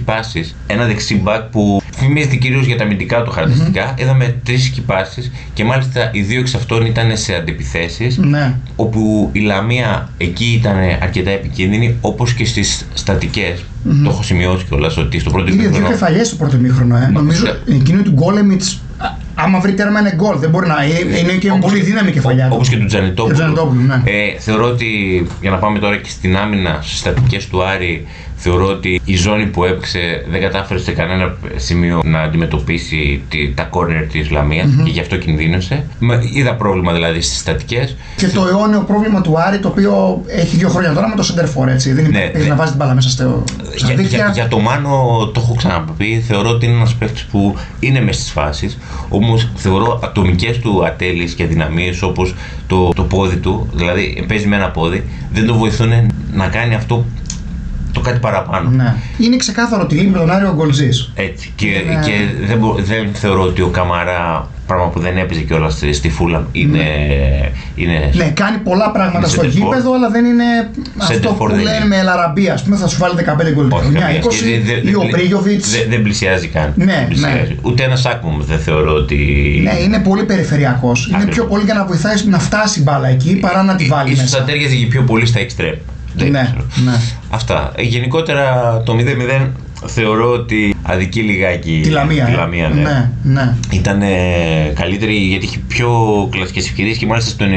Ένα 0.67 0.87
δεξί 0.87 1.15
μπακ 1.15 1.43
που 1.43 1.83
φημίζεται 1.97 2.37
κυρίως 2.37 2.67
για 2.67 2.77
τα 2.77 2.85
αμυντικά 2.85 3.23
του 3.23 3.31
χαρακτηριστικά. 3.31 3.95
Mm-hmm. 3.95 4.01
Είδαμε 4.01 4.37
τρεις 4.45 4.73
key 4.77 4.95
και 5.55 5.65
μάλιστα 5.65 6.11
οι 6.13 6.21
δύο 6.21 6.41
εξ 6.41 6.55
αυτών 6.55 6.87
ήταν 6.87 7.17
σε 7.17 7.35
αντιπιθέσει. 7.35 8.17
Ναι. 8.19 8.55
Όπου 8.77 9.31
η 9.33 9.41
Λαμία 9.41 10.09
εκεί 10.19 10.45
ήταν 10.45 10.77
αρκετά 11.03 11.31
επικίνδυνη, 11.31 11.97
όπως 12.01 12.35
και 12.35 12.45
στις 12.45 12.87
στατικές. 12.95 13.59
Mm-hmm. 13.61 14.01
Το 14.05 14.11
έχω 14.11 14.23
σημειώσει 14.23 14.65
κιόλας 14.65 14.97
ότι 14.97 15.19
στο 15.19 15.31
πρώτο 15.31 15.45
μήχρονο. 15.45 15.69
Είναι 15.69 15.79
δύο 15.79 15.89
κεφαλιές 15.89 16.27
στο 16.27 16.37
πρώτο 16.37 16.57
μήχρονο. 16.57 16.97
Ε. 16.97 17.11
Νομίζω 17.13 17.45
εκείνο 17.67 18.03
του 18.03 18.11
Γκόλεμιτς 18.11 18.81
άμα 19.45 19.59
βρει 19.61 19.75
τέρμα 19.75 20.01
είναι 20.01 20.13
γκολ. 20.15 20.39
Δεν 20.39 20.51
μπορεί 20.51 20.67
να 20.67 20.75
είναι 21.19 21.33
και 21.33 21.51
όπως, 21.51 21.71
πολύ 21.71 21.83
δύναμη 21.83 22.11
κεφαλιά. 22.11 22.49
Όπως 22.51 22.69
και 22.69 22.77
του 22.77 22.87
Τζανιτόπουλου. 22.87 23.83
Ναι. 23.87 24.03
Ε, 24.05 24.39
θεωρώ 24.39 24.67
ότι 24.67 24.87
για 25.41 25.51
να 25.51 25.59
πάμε 25.59 25.79
τώρα 25.79 25.97
και 25.97 26.09
στην 26.09 26.37
άμυνα, 26.37 26.79
στις 26.83 26.99
στατικές 26.99 27.49
του 27.49 27.65
Άρη, 27.65 28.07
θεωρώ 28.45 28.67
ότι 28.67 29.01
η 29.05 29.17
ζώνη 29.17 29.47
που 29.47 29.65
έπαιξε 29.65 30.25
δεν 30.31 30.41
κατάφερε 30.41 30.81
σε 30.81 30.93
κανένα 30.93 31.37
σημείο 31.57 32.01
να 32.05 32.21
αντιμετωπίσει 32.21 33.23
τη, 33.29 33.53
τα 33.55 33.63
κόρνερ 33.63 34.07
της 34.07 34.21
Ισλαμία 34.21 34.65
mm-hmm. 34.65 34.85
και 34.85 34.91
γι' 34.91 35.01
αυτό 35.01 35.17
κινδύνωσε. 35.17 35.85
Είδα 36.35 36.55
πρόβλημα 36.55 36.93
δηλαδή 36.93 37.21
στις 37.21 37.39
στατικές. 37.39 37.97
Και 38.17 38.29
το 38.29 38.47
αιώνιο 38.47 38.81
πρόβλημα 38.81 39.21
του 39.21 39.35
Άρη, 39.39 39.59
το 39.59 39.69
οποίο 39.69 40.23
έχει 40.27 40.57
δύο 40.57 40.69
χρόνια 40.69 40.93
τώρα 40.93 41.09
με 41.09 41.15
το 41.15 41.23
Σεντερφόρ, 41.23 41.69
έτσι. 41.69 41.93
Δεν 41.93 42.05
είναι 42.05 42.31
ναι, 42.35 42.39
ναι. 42.39 42.47
να 42.47 42.55
βάζει 42.55 42.71
την 42.71 42.79
μπάλα 42.79 42.95
μέσα 42.95 43.09
στο. 43.09 43.45
Για, 43.77 44.03
για, 44.03 44.31
για, 44.35 44.49
το 44.49 44.59
Μάνο 44.59 44.91
το 45.35 45.41
έχω 45.45 45.55
ξαναπεί. 45.55 46.25
Θεωρώ 46.27 46.49
ότι 46.49 46.67
είναι 46.67 46.75
ένας 46.75 46.95
παίκτης 46.95 47.25
που 47.25 47.57
είναι 47.81 48.01
μες 48.01 48.17
στις 48.17 48.31
φάσεις. 48.31 48.79
Όμως 49.09 49.49
θεωρώ 49.55 50.01
ατομικές 50.05 50.59
του 50.59 50.87
ατέλειες 50.87 51.33
και 51.33 51.43
αδυναμίες 51.43 52.03
όπως 52.03 52.35
το, 52.67 52.89
το 52.89 53.03
πόδι 53.03 53.37
του, 53.37 53.69
δηλαδή 53.73 54.25
παίζει 54.29 54.47
με 54.47 54.57
ένα 54.57 54.71
πόδι, 54.71 55.05
δεν 55.33 55.47
το 55.47 55.55
βοηθούν 55.55 55.91
να 56.33 56.49
κάνει 56.49 56.75
αυτό 56.75 57.05
το 57.93 58.01
κάτι 58.01 58.19
παραπάνω. 58.19 58.71
Ναι. 58.71 58.95
Είναι 59.19 59.37
ξεκάθαρο 59.37 59.83
ότι 59.83 59.95
λείπει 59.95 60.19
τον 60.19 60.31
Άριο 60.31 60.53
Γκολζή. 60.57 60.89
Έτσι. 61.15 61.53
Και, 61.55 61.67
ναι. 61.67 62.01
και 62.05 62.13
δεν, 62.47 62.61
δεν 62.79 63.11
θεωρώ 63.13 63.43
ότι 63.43 63.63
ο 63.63 63.69
Καμαρά, 63.69 64.49
πράγμα 64.67 64.89
που 64.89 65.01
δεν 65.01 65.17
έπαιζε 65.17 65.41
κιόλας 65.41 65.73
στη, 65.73 65.93
στη 65.93 66.11
Φούλαμ, 66.11 66.45
είναι, 66.53 66.77
ναι. 66.77 67.51
είναι. 67.75 68.11
Ναι, 68.15 68.25
κάνει 68.25 68.59
πολλά 68.59 68.91
πράγματα 68.91 69.29
στο 69.29 69.47
γήπεδο, 69.47 69.95
αλλά 69.95 70.11
δεν 70.11 70.25
είναι 70.25 70.45
αυτό 70.99 71.31
που 71.33 71.47
λένε 71.47 71.85
με 71.87 71.97
Ελαραμπία. 71.97 72.55
Α 72.55 72.59
πούμε, 72.65 72.77
θα 72.77 72.89
σου 72.89 72.99
βάλει 72.99 73.15
15 73.19 73.53
γκολ. 73.53 73.67
Μια 73.91 74.07
20 74.83 74.87
ή 74.87 74.95
ο 74.95 75.07
Πρίγιοβιτ. 75.11 75.65
Δεν 75.89 76.03
πλησιάζει 76.03 76.49
καν. 76.49 76.73
Ναι, 76.77 77.09
ναι. 77.15 77.49
Ούτε 77.63 77.83
ένα 77.83 77.97
Σάκμουμ 77.97 78.41
δεν 78.43 78.59
θεωρώ 78.59 78.93
ότι. 78.93 79.17
Ναι, 79.63 79.83
είναι 79.83 79.99
πολύ 79.99 80.25
περιφερειακός. 80.25 81.11
Είναι 81.15 81.25
πιο 81.25 81.45
πολύ 81.45 81.65
για 81.65 81.75
να 81.75 81.85
βοηθάει 81.85 82.15
να 82.25 82.39
φτάσει 82.39 82.83
μπάλα 82.83 83.09
εκεί 83.09 83.35
παρά 83.37 83.63
να 83.63 83.75
τη 83.75 83.85
βάλει. 83.85 84.17
σω 84.17 84.27
θα 84.27 84.43
τέριαζε 84.43 84.75
πιο 84.89 85.03
πολύ 85.03 85.27
στα 85.27 85.39
εξτρέμ. 85.39 85.75
Ναι, 86.15 86.29
ναι. 86.85 87.01
Αυτά. 87.35 87.73
Ε, 87.77 87.83
γενικότερα 87.83 88.45
το 88.85 88.97
0-0 89.43 89.47
θεωρώ 89.87 90.33
ότι 90.33 90.75
αδικεί 90.83 91.21
λιγάκι 91.21 91.81
τη 91.83 91.89
Λαμία. 91.91 92.25
Τη 92.25 92.33
ε. 92.33 92.37
Λαμία 92.37 92.69
ναι. 92.69 92.81
ναι, 92.83 93.11
ναι. 93.23 93.55
Ήταν 93.71 94.01
καλύτερη 94.75 95.15
γιατί 95.15 95.45
είχε 95.45 95.59
πιο 95.69 95.91
κλασικές 96.31 96.67
ευκαιρίες 96.67 96.97
και 96.97 97.07
μάλιστα 97.07 97.31
στο 97.31 97.45
90 97.45 97.49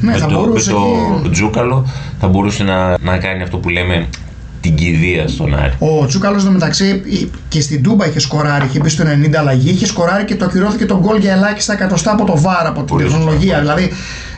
Ναι, 0.00 0.12
με 0.12 0.18
θα 0.18 0.26
το, 0.26 0.34
μπορούσε 0.34 0.72
με 0.72 0.78
το 0.78 1.20
και- 1.22 1.28
Τζούκαλο 1.28 1.86
θα 2.20 2.28
μπορούσε 2.28 2.62
να, 2.62 2.96
να 3.02 3.18
κάνει 3.18 3.42
αυτό 3.42 3.56
που 3.58 3.68
λέμε 3.68 4.06
την 4.60 4.74
κηδεία 4.74 5.28
στον 5.28 5.54
Άρη. 5.58 5.72
Ο 5.78 6.06
Τσούκαλο 6.06 6.42
μεταξύ 6.50 7.02
και 7.48 7.60
στην 7.60 7.82
Τούμπα 7.82 8.06
είχε 8.06 8.18
σκοράρει, 8.20 8.66
είχε 8.66 8.78
μπει 8.80 8.88
στο 8.88 9.04
90 9.04 9.34
αλλαγή, 9.34 9.70
είχε 9.70 9.86
σκοράρει 9.86 10.24
και 10.24 10.34
το 10.36 10.44
ακυρώθηκε 10.44 10.84
τον 10.86 10.98
γκολ 10.98 11.18
για 11.20 11.32
ελάχιστα 11.32 11.72
εκατοστά 11.72 12.12
από 12.12 12.24
το 12.24 12.40
βάρο, 12.40 12.68
από 12.68 12.78
την 12.78 12.86
Πολύ 12.86 13.02
σωστά. 13.02 13.16
τεχνολογία. 13.18 13.58
Δηλαδή 13.60 13.90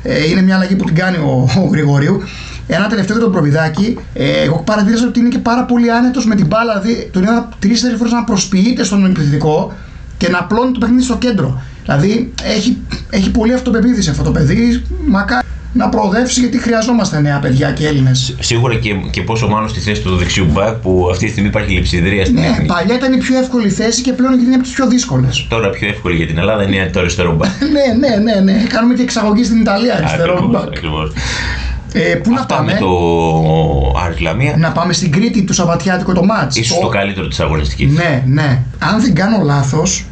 ε, 0.02 0.28
είναι 0.28 0.42
μια 0.42 0.54
αλλαγή 0.54 0.74
που 0.76 0.84
την 0.84 0.94
κάνει 0.94 1.16
ο, 1.16 1.48
ο 1.64 1.68
Γρηγορίου. 1.70 2.22
Ένα 2.70 2.86
τελευταίο 2.88 3.16
για 3.16 3.24
τον 3.24 3.34
Προβιδάκη. 3.34 3.98
Ε, 4.14 4.42
εγώ 4.42 4.62
παρατήρησα 4.66 5.06
ότι 5.06 5.20
είναι 5.20 5.28
και 5.28 5.38
πάρα 5.38 5.64
πολύ 5.64 5.90
άνετος 5.92 6.26
με 6.26 6.34
την 6.34 6.46
μπάλα. 6.46 6.80
Δηλαδή 6.80 7.08
τον 7.12 7.22
είδα 7.22 7.48
τρει-τέσσερι 7.58 7.96
φορές 7.96 8.12
να 8.12 8.24
προσποιείται 8.24 8.84
στον 8.84 9.04
επιθετικό 9.04 9.72
και 10.16 10.28
να 10.28 10.38
απλώνει 10.38 10.72
το 10.72 10.78
παιχνίδι 10.78 11.02
στο 11.02 11.16
κέντρο. 11.16 11.62
Δηλαδή 11.82 12.32
έχει, 12.42 12.78
έχει 13.10 13.30
πολύ 13.30 13.52
αυτοπεποίθηση 13.54 14.10
αυτό 14.10 14.22
το 14.22 14.30
παιδί. 14.30 14.82
Μακάρι 15.06 15.46
να 15.72 15.88
προοδεύσει 15.88 16.40
γιατί 16.40 16.58
χρειαζόμαστε 16.58 17.20
νέα 17.20 17.38
παιδιά 17.38 17.70
και 17.70 17.86
Έλληνες. 17.86 18.34
Σίγουρα 18.40 18.74
και, 18.74 18.94
και 19.10 19.22
πόσο 19.22 19.48
μάλλον 19.48 19.68
στη 19.68 19.80
θέση 19.80 20.00
του 20.02 20.16
δεξιού 20.16 20.46
μπακ 20.52 20.74
που 20.74 21.08
αυτή 21.10 21.24
τη 21.24 21.30
στιγμή 21.30 21.48
υπάρχει 21.48 21.72
λειψιδρία 21.72 22.24
στην 22.24 22.40
Ναι, 22.40 22.46
εθνική. 22.46 22.66
παλιά 22.66 22.94
ήταν 22.94 23.12
η 23.12 23.16
πιο 23.16 23.38
εύκολη 23.38 23.68
θέση 23.70 24.02
και 24.02 24.12
πλέον 24.12 24.32
είναι 24.38 24.54
από 24.54 24.62
τις 24.62 24.72
πιο 24.72 24.86
δύσκολες. 24.88 25.46
Τώρα 25.48 25.70
πιο 25.70 25.88
εύκολη 25.88 26.16
για 26.16 26.26
την 26.26 26.38
Ελλάδα 26.38 26.62
είναι 26.62 26.90
το 26.92 27.00
αριστερό 27.00 27.34
μπακ. 27.34 27.50
ναι, 27.76 28.08
ναι, 28.08 28.16
ναι, 28.32 28.40
ναι. 28.40 28.62
Κάνουμε 28.68 28.94
και 28.94 29.02
εξαγωγή 29.02 29.44
στην 29.44 29.60
Ιταλία 29.60 29.94
αριστερό 29.96 30.32
Ακριβώς, 30.32 30.50
μπακ. 30.52 30.68
ακριβώς. 30.68 31.12
Ε, 31.92 32.14
πού 32.14 32.30
να 32.32 32.40
Αυτά 32.40 32.54
πάμε, 32.56 32.72
με 32.72 32.78
το 32.78 32.88
Άρης 34.04 34.20
Λαμία. 34.20 34.54
να 34.56 34.72
πάμε 34.72 34.92
στην 34.92 35.12
Κρήτη 35.12 35.42
του 35.42 35.52
Σαββατιάτικο 35.52 36.12
το 36.12 36.24
μάτς. 36.24 36.56
Ίσως 36.56 36.78
το 36.78 36.88
καλύτερο 36.88 37.26
της 37.28 37.40
αγωνιστικής. 37.40 37.92
Ναι, 37.92 38.22
ναι. 38.26 38.62
Αν 38.78 39.00
δεν 39.00 39.14
κάνω 39.14 39.44
λάθος, 39.44 40.04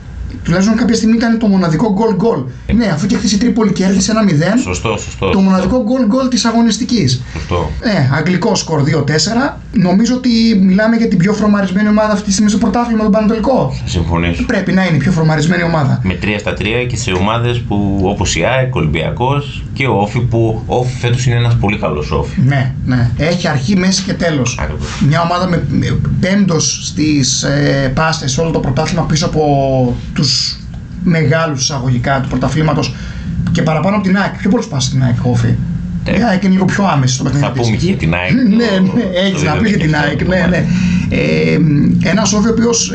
τουλάχιστον 0.47 0.77
κάποια 0.77 0.95
στιγμή 0.95 1.17
ήταν 1.17 1.39
το 1.39 1.47
μοναδικό 1.47 1.93
γκολ 1.93 2.15
γκολ. 2.15 2.39
Ναι, 2.75 2.87
αφού 2.87 3.07
και 3.07 3.17
χθε 3.17 3.35
η 3.35 3.39
Τρίπολη 3.39 3.73
κέρδισε 3.73 4.11
ένα 4.11 4.23
0, 4.57 4.61
Σωστό, 4.63 4.97
σωστό. 4.99 5.31
το 5.31 5.41
μοναδικό 5.41 5.83
γκολ 5.83 6.07
γκολ 6.07 6.29
της 6.29 6.45
αγωνιστικής. 6.45 7.23
Σωστό. 7.33 7.71
Ναι, 7.85 8.11
αγγλικό 8.13 8.55
σκορ 8.55 8.83
2-4. 8.83 9.57
Νομίζω 9.73 10.15
ότι 10.15 10.29
μιλάμε 10.61 10.97
για 10.97 11.09
την 11.09 11.19
πιο 11.19 11.33
φρομαρισμένη 11.33 11.89
ομάδα 11.89 12.13
αυτή 12.13 12.25
τη 12.25 12.33
στιγμή 12.33 12.51
στο 12.51 12.59
πρωτάθλημα, 12.59 13.03
τον 13.03 13.13
Πανατολικό. 13.13 13.75
Θα 13.83 13.89
συμφωνήσω. 13.89 14.45
Πρέπει 14.47 14.73
να 14.73 14.85
είναι 14.87 14.97
η 14.97 14.99
πιο 14.99 15.13
φρομαρισμένη 15.13 15.63
ομάδα. 15.63 16.01
Με 16.03 16.19
3 16.23 16.27
στα 16.39 16.53
3 16.53 16.65
και 16.89 16.97
σε 16.97 17.11
ομάδες 17.13 17.61
που 17.61 18.01
όπως 18.03 18.37
η 18.37 18.45
ΑΕΚ, 18.45 18.75
ο 18.75 18.79
Ολυμπιακός 18.79 19.65
και 19.73 19.87
ο 19.87 20.01
Όφη 20.01 20.21
που 20.21 20.63
ο 20.67 20.77
Όφη 20.77 20.97
φέτος 20.99 21.27
είναι 21.27 21.37
ένας 21.37 21.57
πολύ 21.57 21.79
καλός 21.79 22.11
Όφη. 22.11 22.41
Ναι, 22.47 22.73
ναι. 22.87 23.11
Έχει 23.17 23.49
αρχή, 23.49 23.77
μέση 23.77 24.03
και 24.03 24.13
τέλος. 24.13 24.59
Ακριβώς. 24.61 24.87
Μια 25.09 25.21
ομάδα 25.23 25.49
με 25.49 25.63
με 25.69 25.99
πέμπτος 26.21 26.81
στις 26.87 27.43
ε, 27.43 27.93
πάστες 27.95 28.33
σε 28.33 28.41
όλο 28.41 28.51
το 28.51 28.61
πρωτάθλημα 28.61 29.03
πίσω 29.03 29.27
από 29.27 29.43
τους 30.15 30.36
μεγάλους 31.05 31.61
εισαγωγικά 31.63 32.21
του 32.21 32.29
πρωταθλήματος 32.29 32.95
και 33.53 33.63
παραπάνω 33.63 33.97
από 33.97 34.05
την 34.05 34.17
ΑΕΚ. 34.19 34.33
Πιο 34.37 34.51
πολλούς 34.51 34.67
πάσες 34.67 34.89
στην 34.89 35.03
ΑΕΚ, 35.03 35.17
Όφη. 35.23 35.55
Ναι. 36.05 36.13
Η 36.19 36.23
ΑΕΚ 36.23 36.43
είναι 36.43 36.53
λίγο 36.53 36.65
πιο 36.65 36.85
άμεση 36.87 37.15
στο 37.15 37.23
παιχνίδι 37.25 37.45
Θα 37.45 37.51
της. 37.53 37.61
πούμε 37.63 37.77
και 37.77 37.87
για 37.87 37.97
την 37.97 38.15
ΑΕΚ. 38.15 38.33
Ναι, 38.33 38.67
το- 38.67 38.97
ναι, 38.97 39.03
το 39.03 39.09
έχει 39.37 39.45
να 39.45 39.53
πει 39.53 39.69
για 39.69 39.79
την 39.79 39.91
δεδομένο. 39.91 40.05
ΑΕΚ. 40.07 40.29
Ναι, 40.29 40.47
ναι. 40.57 40.67
Ε, 42.05 42.11
ένα 42.11 42.23
Όφη 42.23 42.47
ο 42.49 42.51
οποίος 42.51 42.93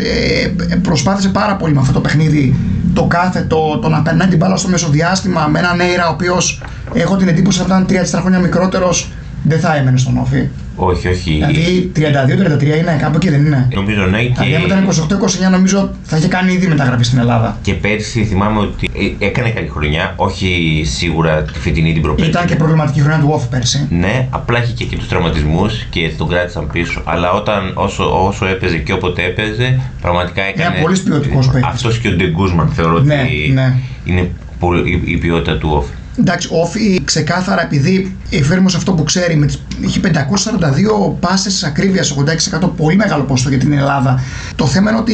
προσπάθησε 0.81 1.29
πάρα 1.29 1.55
πολύ 1.55 1.73
με 1.73 1.79
αυτό 1.79 1.93
το 1.93 1.99
παιχνίδι 1.99 2.55
το 2.93 3.03
κάθετο, 3.03 3.79
το 3.81 3.89
να 3.89 4.01
περνάει 4.01 4.27
την 4.27 4.37
μπάλα 4.37 4.55
στο 4.57 4.69
μεσοδιάστημα 4.69 5.47
με 5.51 5.59
έναν 5.59 5.77
Νέιρα 5.77 6.07
ο 6.07 6.11
οποίος 6.11 6.61
έχω 6.93 7.15
την 7.15 7.27
εντύπωση 7.27 7.61
ότι 7.61 7.71
αν 7.71 7.85
ήταν 7.89 8.03
3-4 8.05 8.19
χρόνια 8.21 8.39
μικρότερος 8.39 9.11
δεν 9.43 9.59
θα 9.59 9.75
έμενε 9.75 9.97
στον 9.97 10.17
Όφη. 10.17 10.47
Όχι, 10.83 11.07
όχι. 11.07 11.31
Δηλαδή 11.31 11.91
32-33 11.95 12.63
είναι 12.63 12.97
κάπου 13.01 13.15
εκεί 13.15 13.29
δεν 13.29 13.45
είναι; 13.45 13.67
Νομίζω 13.73 14.05
ναι 14.05 14.17
Δηλαδή 14.17 14.55
αν 14.55 14.61
ήταν 14.65 14.89
και, 14.89 15.15
28-29 15.47 15.51
νομίζω 15.51 15.89
θα 16.03 16.17
είχε 16.17 16.27
κάνει 16.27 16.53
ήδη 16.53 16.67
μεταγραφή 16.67 17.03
στην 17.03 17.19
Ελλάδα. 17.19 17.57
και 17.61 17.73
πέρσι 17.73 18.23
θυμάμαι 18.23 18.59
ότι 18.59 18.89
ε, 19.19 19.25
έκανε 19.25 19.49
καλή 19.49 19.67
χρονιά. 19.67 20.13
Όχι 20.15 20.81
σίγουρα 20.85 21.43
τη 21.43 21.59
φετινή 21.59 21.93
την 21.93 22.01
προπέρσι. 22.01 22.29
Ήταν 22.29 22.45
και 22.45 22.55
προβληματική 22.55 22.99
χρονιά 23.01 23.19
του 23.19 23.27
Όφη 23.31 23.47
πέρσι. 23.47 23.87
Ναι, 23.89 24.27
απλά 24.29 24.63
είχε 24.63 24.73
και 24.73 24.83
εκεί 24.83 24.95
τους 24.95 25.07
τραυματισμούς 25.07 25.83
και 25.89 26.11
τον 26.17 26.27
κράτησαν 26.27 26.67
πίσω. 26.71 27.01
Αλλά 27.05 27.31
όταν, 27.31 27.71
όσο, 27.75 28.25
όσο 28.27 28.45
έπαιζε 28.45 28.77
και 28.77 28.93
όποτε 28.93 29.23
έπαιζε, 29.23 29.79
πραγματικά 30.01 30.43
έκανε. 30.43 30.77
πολύς 30.81 31.01
ποιοτικός 31.03 31.47
παίκτης. 31.47 31.69
Αυτός 31.69 31.97
και 31.99 32.07
ο 32.07 32.11
Ντεγκούσμαν 32.11 32.67
θεωρώ 32.67 32.99
Ναι, 32.99 33.21
ότι 33.21 33.51
ναι. 33.53 33.73
Είναι 34.03 34.31
πολύ, 34.59 34.91
η, 34.91 35.11
η 35.11 35.17
ποιότητα 35.17 35.57
του 35.57 35.83
off. 35.83 35.95
Εντάξει, 36.19 36.47
ο 36.51 36.61
Όφη 36.61 37.01
ξεκάθαρα 37.03 37.61
επειδή 37.61 38.15
εφέρμο 38.29 38.69
σε 38.69 38.77
αυτό 38.77 38.93
που 38.93 39.03
ξέρει, 39.03 39.35
με 39.35 39.45
τις, 39.45 39.63
είχε 39.79 39.99
542 40.03 41.15
πάσες 41.19 41.63
ακρίβειας, 41.63 42.15
86% 42.61 42.69
πολύ 42.77 42.95
μεγάλο 42.95 43.23
ποσοστό 43.23 43.49
για 43.49 43.57
την 43.57 43.73
Ελλάδα. 43.73 44.23
Το 44.55 44.67
θέμα 44.67 44.89
είναι 44.89 44.99
ότι 44.99 45.13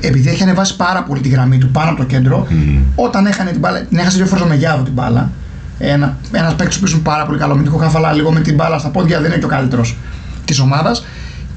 ε, 0.00 0.06
επειδή 0.06 0.28
έχει 0.28 0.42
ανεβάσει 0.42 0.76
πάρα 0.76 1.02
πολύ 1.02 1.20
τη 1.20 1.28
γραμμή 1.28 1.58
του 1.58 1.68
πάνω 1.68 1.90
από 1.90 1.98
το 1.98 2.06
κέντρο, 2.06 2.46
όταν 2.94 3.26
έχανε 3.26 3.50
την 3.50 3.60
μπάλα, 3.60 3.80
την 3.80 3.98
έχασε 3.98 4.16
δύο 4.16 4.26
φορές 4.26 4.44
ο 4.44 4.46
Μεγιάδο 4.46 4.82
την 4.82 4.92
μπάλα. 4.92 5.30
Ένα 5.78 6.16
ένας 6.32 6.54
παίκτης 6.54 6.78
που 6.78 6.86
είναι 6.86 6.98
πάρα 6.98 7.26
πολύ 7.26 7.38
καλό 7.38 7.56
με 7.56 7.62
την 7.62 7.72
κοκαφαλά, 7.72 8.12
λίγο 8.12 8.32
με 8.32 8.40
την 8.40 8.54
μπάλα 8.54 8.78
στα 8.78 8.88
πόδια, 8.88 9.20
δεν 9.20 9.30
είναι 9.30 9.38
και 9.38 9.44
ο 9.44 9.48
καλύτερος 9.48 9.96
της 10.44 10.58
ομάδας. 10.58 11.06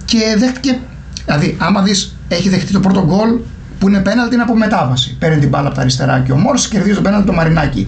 Και 0.05 0.35
δέχτηκε, 0.37 0.79
δηλαδή, 1.25 1.55
άμα 1.59 1.81
δεις, 1.81 2.15
έχει 2.27 2.49
δεχτεί 2.49 2.71
το 2.71 2.79
πρώτο 2.79 3.05
γκολ 3.05 3.39
που 3.79 3.87
είναι 3.87 3.99
πέναλτι, 3.99 4.33
είναι 4.33 4.43
από 4.43 4.55
μετάβαση. 4.55 5.15
Παίρνει 5.19 5.39
την 5.39 5.49
μπάλα 5.49 5.67
από 5.67 5.75
τα 5.75 5.81
αριστερά 5.81 6.19
και 6.19 6.31
ο 6.31 6.37
Μόρ 6.37 6.55
κερδίζει 6.69 6.95
το 6.95 7.01
πέναλτι 7.01 7.25
το 7.25 7.33
Μαρινάκι. 7.33 7.87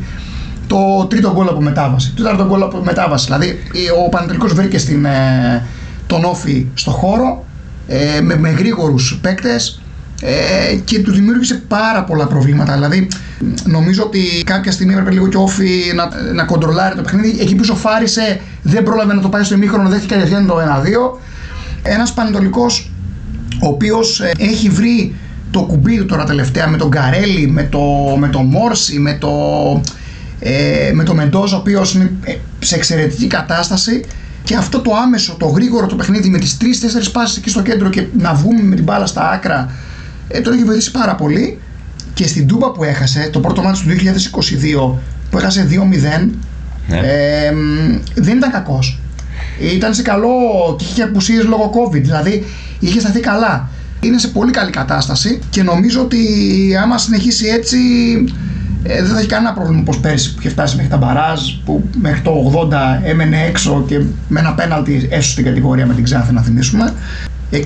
Το 0.68 1.06
τρίτο 1.10 1.32
γκολ 1.34 1.48
από 1.48 1.62
μετάβαση. 1.62 2.12
Το 2.16 2.24
τέταρτο 2.24 2.46
γκολ 2.46 2.62
από 2.62 2.82
μετάβαση. 2.84 3.26
Δηλαδή, 3.26 3.60
ο 4.06 4.10
Πανετολικός 4.10 4.54
βρήκε 4.54 4.78
στην, 4.78 5.06
ε, 5.06 5.64
τον 6.08 6.24
Όφη 6.24 6.66
στο 6.74 6.92
χώρο 6.92 7.46
ε, 7.88 8.22
με, 8.22 8.38
με 8.38 8.50
γρήγορους 8.50 9.20
παίκτες 9.22 9.82
ε, 10.22 10.76
και 10.76 11.00
του 11.00 11.12
δημιούργησε 11.12 11.56
πάρα 11.68 12.04
πολλά 12.04 12.28
προβλήματα. 12.28 12.74
Δηλαδή, 12.74 13.08
νομίζω 13.64 14.04
ότι 14.04 14.20
κάποια 14.46 14.72
στιγμή 14.72 14.94
έπρεπε 14.94 15.12
λίγο 15.12 15.28
και 15.28 15.38
ο 15.38 15.42
Όφη 15.42 15.92
να, 15.96 16.34
να 16.34 16.44
κοντρολάρει 16.44 16.96
το 16.96 17.02
παιχνίδι. 17.02 17.38
Εκεί 17.42 17.56
που 17.56 17.64
σοφάρισε, 17.64 18.42
δεν 18.62 18.84
πρόλαβε 18.84 19.14
να 19.14 19.22
το 19.22 19.30
πάει 19.30 19.44
στο 19.44 19.56
ημίχρονο, 19.56 19.90
δέχτηκε 19.90 20.14
κατευθείαν 20.14 20.48
το 20.48 20.56
1-2. 20.56 21.20
Ένας 21.84 22.14
Πανετολικό 22.14 22.66
ο 23.62 23.68
οποίος 23.68 24.22
έχει 24.38 24.70
βρει 24.70 25.16
το 25.52 25.62
κουμπί 25.62 25.98
του 25.98 26.06
τώρα 26.06 26.24
τελευταία 26.24 26.68
με 26.68 26.78
τον 26.78 26.90
Καρέλη, 26.90 27.48
με 27.48 27.64
το, 27.64 27.82
με 28.18 28.28
το 28.28 28.40
Μόρση, 28.40 29.00
με 29.00 29.14
το, 29.14 29.30
ε, 30.40 30.92
με 30.94 31.04
το 31.04 31.14
Μεντόζ, 31.14 31.54
ο 31.54 31.58
οποίος 31.58 31.94
είναι 31.94 32.12
ε, 32.24 32.34
σε 32.60 32.76
εξαιρετική 32.76 33.28
κατάσταση. 33.28 34.04
Και 34.44 34.56
αυτό 34.56 34.80
το 34.80 34.92
άμεσο, 35.04 35.36
το 35.40 35.46
γρήγορο 35.48 35.86
το 35.86 35.96
παιχνίδι 35.96 36.30
με 36.30 36.38
τις 36.38 36.58
3-4 36.62 36.66
πάσεις 37.12 37.38
εκεί 37.38 37.50
στο 37.50 37.62
κέντρο 37.62 37.90
και 37.90 38.04
να 38.18 38.34
βγούμε 38.34 38.62
με 38.62 38.76
την 38.76 38.84
μπάλα 38.84 39.06
στα 39.06 39.30
άκρα, 39.30 39.70
ε, 40.28 40.40
τον 40.42 40.54
έχει 40.54 40.64
βοηθήσει 40.64 40.92
πάρα 40.92 41.16
πολύ. 41.16 41.60
Και 42.14 42.28
στην 42.28 42.48
Τούμπα 42.48 42.72
που 42.72 42.84
έχασε, 42.84 43.30
το 43.32 43.40
πρώτο 43.40 43.62
μάτι 43.62 43.80
του 43.80 43.88
2022, 43.90 45.00
που 45.30 45.38
έχασε 45.38 45.68
2-0, 45.70 46.30
Ναι. 46.88 46.98
ε, 46.98 47.52
μ, 47.52 48.00
δεν 48.16 48.38
ήταν 48.38 48.52
κακός. 48.52 49.00
Ήταν 49.74 49.94
σε 49.94 50.02
καλό 50.02 50.30
και 50.78 50.86
είχε 50.92 51.02
απουσίες 51.04 51.44
λόγω 51.46 51.72
COVID, 51.74 52.02
δηλαδή 52.02 52.46
είχε 52.80 53.00
σταθεί 53.00 53.20
καλά. 53.20 53.70
Είναι 54.04 54.18
σε 54.18 54.28
πολύ 54.28 54.52
καλή 54.52 54.72
κατάσταση 54.72 55.40
και 55.50 55.64
νομίζω 55.64 56.02
ότι 56.02 56.18
άμα 56.82 56.98
συνεχίσει 56.98 57.46
έτσι 57.48 57.78
ε, 58.84 59.02
δεν 59.02 59.12
θα 59.12 59.20
έχει 59.20 59.28
κανένα 59.28 59.54
πρόβλημα 59.54 59.80
όπως 59.82 60.00
πέρσι 60.00 60.34
που 60.34 60.40
είχε 60.40 60.50
φτάσει 60.50 60.76
μέχρι 60.76 60.92
τα 60.92 60.98
μπαράζ 60.98 61.42
που 61.66 61.90
μέχρι 62.02 62.22
το 62.22 62.68
80 62.72 62.74
έμενε 63.04 63.46
έξω 63.48 63.84
και 63.88 64.02
με 64.28 64.40
ένα 64.40 64.54
πέναλτι 64.54 65.08
έσω 65.12 65.32
στην 65.32 65.44
κατηγορία 65.44 65.86
με 65.86 65.94
την 65.94 66.04
Ξάνθη 66.04 66.34
να 66.34 66.42
θυμίσουμε. 66.42 66.94
66-34 67.52 67.58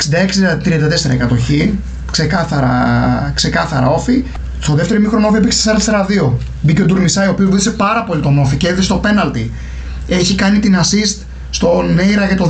η 1.14 1.16
κατοχή, 1.16 1.80
ξεκάθαρα, 2.12 3.32
ξεκάθαρα 3.36 3.90
όφη. 3.90 4.24
Στο 4.60 4.74
δεύτερο 4.74 5.00
ημίχρονο 5.00 5.28
όφη 5.28 5.38
έπαιξε 5.38 5.76
4-4-2. 6.26 6.32
Μπήκε 6.62 6.82
ο 6.82 6.86
Ντουρμισάη 6.86 7.28
ο 7.28 7.32
οποίος 7.32 7.50
βοήθησε 7.50 7.72
πάρα 7.72 8.04
πολύ 8.04 8.22
τον 8.22 8.40
όφη 8.40 8.56
και 8.56 8.68
έδωσε 8.68 8.88
το 8.88 8.96
πέναλτι. 8.96 9.52
Έχει 10.08 10.36
κάνει 10.36 10.60
την 10.60 10.76
assist 10.76 11.24
στον 11.56 11.94
Νέιρα 11.94 12.26
για 12.26 12.36
το 12.36 12.50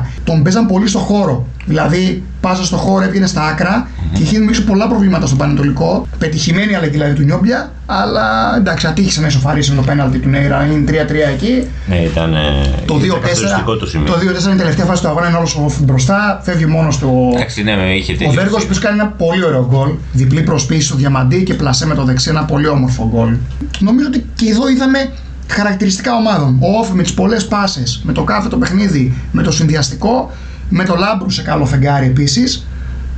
2-3. 0.00 0.06
Τον 0.24 0.42
παίζαν 0.42 0.66
πολύ 0.66 0.88
στο 0.88 0.98
χώρο. 0.98 1.46
Δηλαδή, 1.66 2.22
πάσα 2.40 2.64
στο 2.64 2.76
χώρο, 2.76 3.04
έβγαινε 3.04 3.26
στα 3.26 3.42
άκρα 3.42 3.88
και 4.12 4.22
είχε 4.22 4.32
δημιουργήσει 4.32 4.64
πολλά 4.64 4.88
προβλήματα 4.88 5.26
στον 5.26 5.38
Πανετολικό. 5.38 6.06
Πετυχημένη 6.18 6.74
αλλαγή 6.74 6.92
δηλαδή 6.92 7.14
του 7.14 7.22
Νιόμπια, 7.22 7.72
αλλά 7.86 8.56
εντάξει, 8.56 8.86
ατύχησε 8.86 9.20
να 9.20 9.26
ισοφαρίσει 9.26 9.70
με 9.70 9.76
το 9.76 9.82
πέναλτι 9.82 10.18
του 10.18 10.28
Νέιρα. 10.28 10.64
Είναι 10.66 10.84
3-3 10.90 10.94
εκεί. 11.34 11.66
Ναι, 11.86 11.96
ήταν. 11.96 12.34
ε, 12.34 12.38
Το 12.86 12.94
2-4, 12.94 13.04
ήταν 13.04 13.20
καθοριστικό 13.20 13.76
το 13.76 13.86
σημείο. 13.86 14.12
το 14.12 14.18
2-4 14.18 14.44
είναι 14.44 14.54
η 14.54 14.56
τελευταία 14.56 14.84
φάση 14.84 15.02
του 15.02 15.08
αγώνα, 15.08 15.28
είναι 15.28 15.36
όλος 15.36 15.80
μπροστά, 15.80 16.40
φεύγει 16.44 16.66
μόνος 16.66 16.98
του. 16.98 17.30
Εντάξει, 17.34 17.62
ναι, 17.62 17.76
με 17.76 17.94
είχε 17.94 18.12
Ο 18.12 18.16
τελειώσει. 18.16 18.36
Βέργος 18.38 18.66
που 18.66 18.74
κάνει 18.80 18.98
ένα 19.00 19.08
πολύ 19.08 19.44
ωραίο 19.44 19.66
γκολ. 19.70 19.88
Διπλή 20.12 20.42
προσποίηση 20.42 20.86
στο 20.86 20.96
διαμαντί 20.96 21.42
και 21.42 21.54
πλασέ 21.54 21.86
με 21.86 21.94
το 21.94 22.04
δεξί. 22.04 22.28
Ένα 22.30 22.44
πολύ 22.44 22.68
όμορφο 22.68 23.10
γκολ. 23.14 23.34
Νομίζω 23.78 24.06
ότι 24.06 24.26
και 24.34 24.48
εδώ 24.50 24.68
είδαμε 24.68 25.10
χαρακτηριστικά 25.52 26.14
ομάδων. 26.14 26.56
Ο 26.60 26.78
Όφη 26.78 26.92
με 26.92 27.02
τις 27.02 27.14
πολλές 27.14 27.46
πάσες, 27.46 28.00
με 28.04 28.12
το 28.12 28.24
κάθε 28.24 28.48
το 28.48 28.56
παιχνίδι, 28.56 29.14
με 29.32 29.42
το 29.42 29.50
συνδυαστικό, 29.50 30.30
με 30.68 30.84
το 30.84 30.94
Λάμπρου 30.94 31.30
σε 31.30 31.42
καλό 31.42 31.64
φεγγάρι 31.64 32.06
επίσης. 32.06 32.66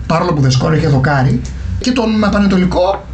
Παρόλο 0.06 0.32
που 0.32 0.40
δεν 0.40 0.50
σκόρε 0.50 0.76
είχε 0.76 0.88
δοκάρι. 0.88 1.40
Και 1.80 1.92
τον 1.92 2.20
Πανετολικό 2.30 3.04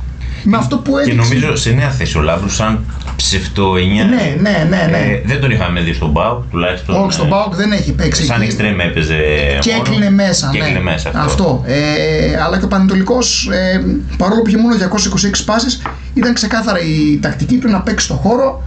με 0.44 0.56
αυτό 0.56 0.76
που 0.76 0.92
Και 0.92 1.00
έδειξε. 1.00 1.34
νομίζω 1.34 1.56
σε 1.56 1.70
νέα 1.70 1.90
θέση 1.90 2.18
ο 2.18 2.20
Λάμπρου, 2.20 2.48
σαν 2.48 2.84
ψευτοενιά. 3.16 4.04
Ναι, 4.04 4.36
ναι, 4.40 4.66
ναι. 4.68 4.88
ναι. 4.90 4.98
Ε, 4.98 5.22
δεν 5.24 5.40
τον 5.40 5.50
είχαμε 5.50 5.80
δει 5.80 5.92
στον 5.92 6.10
Μπάουκ 6.10 6.42
τουλάχιστον. 6.50 6.94
Όχι, 7.02 7.12
στον 7.12 7.26
ε, 7.26 7.30
Πάοκ 7.30 7.54
δεν 7.54 7.72
έχει 7.72 7.92
παίξει. 7.92 8.24
Σαν 8.24 8.36
εκεί. 8.36 8.44
εξτρέμ 8.44 8.80
έπαιζε. 8.80 9.16
Και 9.60 9.70
μόνο. 9.70 9.82
έκλεινε 9.82 10.10
μέσα. 10.10 10.48
Και 10.52 10.58
ναι. 10.58 10.64
έκλεινε 10.64 10.84
μέσα 10.84 11.08
αυτό. 11.08 11.20
αυτό. 11.20 11.62
Ε, 11.66 12.42
αλλά 12.42 12.58
και 12.58 12.64
ο 12.64 12.68
Πανετολικός, 12.68 13.48
ε, 13.52 13.80
παρόλο 14.16 14.42
που 14.42 14.48
είχε 14.48 14.58
μόνο 14.58 14.74
226 14.74 15.42
πάσει, 15.44 15.80
ήταν 16.14 16.34
ξεκάθαρα 16.34 16.78
η 16.80 17.18
τακτική 17.18 17.56
του 17.56 17.68
να 17.70 17.80
παίξει 17.80 18.04
στο 18.04 18.14
χώρο 18.14 18.62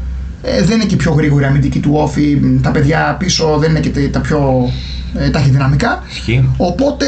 Ε, 0.45 0.63
δεν 0.63 0.75
είναι 0.75 0.85
και 0.85 0.95
πιο 0.95 1.11
γρήγορη 1.11 1.43
η 1.43 1.47
αμυντική 1.47 1.79
του 1.79 1.91
όφη. 1.93 2.41
Τα 2.61 2.71
παιδιά 2.71 3.15
πίσω 3.19 3.57
δεν 3.57 3.69
είναι 3.69 3.79
και 3.79 4.07
τα 4.07 4.19
πιο 4.19 4.71
ε, 5.13 5.29
ταχυδυναμικά. 5.29 6.03
Ισχύει. 6.11 6.49
Οπότε 6.57 7.05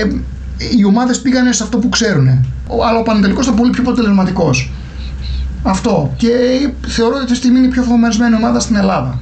ε, 0.00 0.76
οι 0.78 0.84
ομάδες 0.84 1.20
πήγανε 1.20 1.52
σε 1.52 1.62
αυτό 1.62 1.78
που 1.78 1.88
ξέρουν. 1.88 2.28
Αλλά 2.88 2.98
ο 2.98 3.02
Πανετολικός 3.02 3.44
ήταν 3.44 3.56
πολύ 3.56 3.70
πιο 3.70 3.82
αποτελεσματικός. 3.82 4.70
Αυτό. 5.62 6.14
Και 6.16 6.28
θεωρώ 6.86 7.12
ότι 7.12 7.22
αυτή 7.22 7.32
τη 7.32 7.38
στιγμή 7.38 7.58
είναι 7.58 7.66
η 7.66 7.70
πιο 7.70 7.82
φοβισμένη 7.82 8.34
ομάδα 8.34 8.60
στην 8.60 8.76
Ελλάδα. 8.76 9.20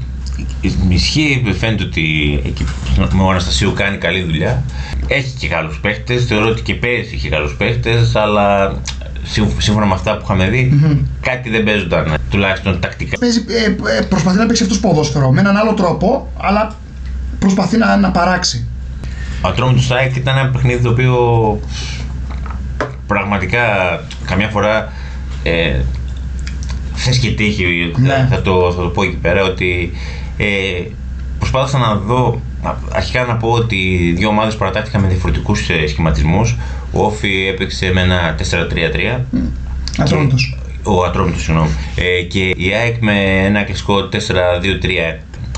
Ισχύει, 0.88 1.54
φαίνεται 1.58 1.84
ότι 1.84 2.02
εκεί 2.44 2.64
με 3.12 3.22
ο 3.22 3.30
Αναστασίου 3.30 3.72
κάνει 3.72 3.96
καλή 3.96 4.22
δουλειά. 4.22 4.62
Έχει 5.06 5.34
και 5.38 5.48
καλούς 5.48 5.80
παίχτες. 5.80 6.24
Θεωρώ 6.24 6.48
ότι 6.48 6.62
και 6.62 6.74
πέρυσι 6.74 7.14
είχε 7.14 7.28
καλούς 7.28 7.54
παίχτες, 7.54 8.16
αλλά 8.16 8.76
σύμφωνα 9.58 9.86
με 9.86 9.94
αυτά 9.94 10.16
που 10.16 10.20
είχαμε 10.24 10.48
δει, 10.48 10.72
mm-hmm. 10.72 10.98
κάτι 11.20 11.50
δεν 11.50 11.64
παίζονταν 11.64 12.14
τουλάχιστον 12.30 12.80
τακτικά. 12.80 13.18
Παίζει, 13.18 13.44
ε, 13.48 13.96
ε, 13.98 14.02
προσπαθεί 14.02 14.36
να 14.38 14.46
παίξει 14.46 14.62
αυτός 14.62 14.80
ποδόσφαιρο 14.80 15.30
με 15.30 15.40
έναν 15.40 15.56
άλλο 15.56 15.74
τρόπο, 15.74 16.32
αλλά 16.36 16.74
προσπαθεί 17.38 17.76
να, 17.76 17.96
να 17.96 18.10
παράξει. 18.10 18.66
Ο 19.42 19.50
τρόμο 19.50 19.72
του 19.72 19.82
Σάικ 19.82 20.16
ήταν 20.16 20.36
ένα 20.36 20.48
παιχνίδι 20.48 20.82
το 20.82 20.90
οποίο 20.90 21.16
πραγματικά 23.06 23.60
καμιά 24.24 24.48
φορά 24.48 24.92
ε, 25.42 25.80
θες 26.94 27.18
και 27.18 27.30
τύχη, 27.30 27.92
ναι. 27.96 28.28
θα, 28.30 28.42
το, 28.42 28.72
θα 28.76 28.82
το 28.82 28.88
πω 28.88 29.02
εκεί 29.02 29.16
πέρα, 29.16 29.42
ότι 29.42 29.92
ε, 30.36 30.46
προσπάθησα 31.38 31.78
να 31.78 31.94
δω, 31.94 32.40
αρχικά 32.92 33.24
να 33.24 33.36
πω 33.36 33.48
ότι 33.48 33.76
οι 33.76 34.12
δύο 34.12 34.28
ομάδες 34.28 34.56
παρατάχθηκαν 34.56 35.00
με 35.00 35.08
διαφορετικούς 35.08 35.68
ε, 35.68 35.86
σχηματισμούς. 35.86 36.56
Ο 36.98 37.04
Όφη 37.04 37.46
έπαιξε 37.46 37.90
με 37.92 38.00
ένα 38.00 38.34
4-3-3. 39.18 39.20
Ατρόμητος. 39.98 40.58
Ο 40.82 41.04
Ατρόμητος, 41.04 41.42
συγγνώμη. 41.42 41.70
Ε, 41.96 42.22
και 42.22 42.40
η 42.56 42.74
ΑΕΚ 42.74 42.96
με 43.00 43.44
ένα 43.44 43.62
κλασικό 43.62 44.08
4-2-3. 44.12 44.16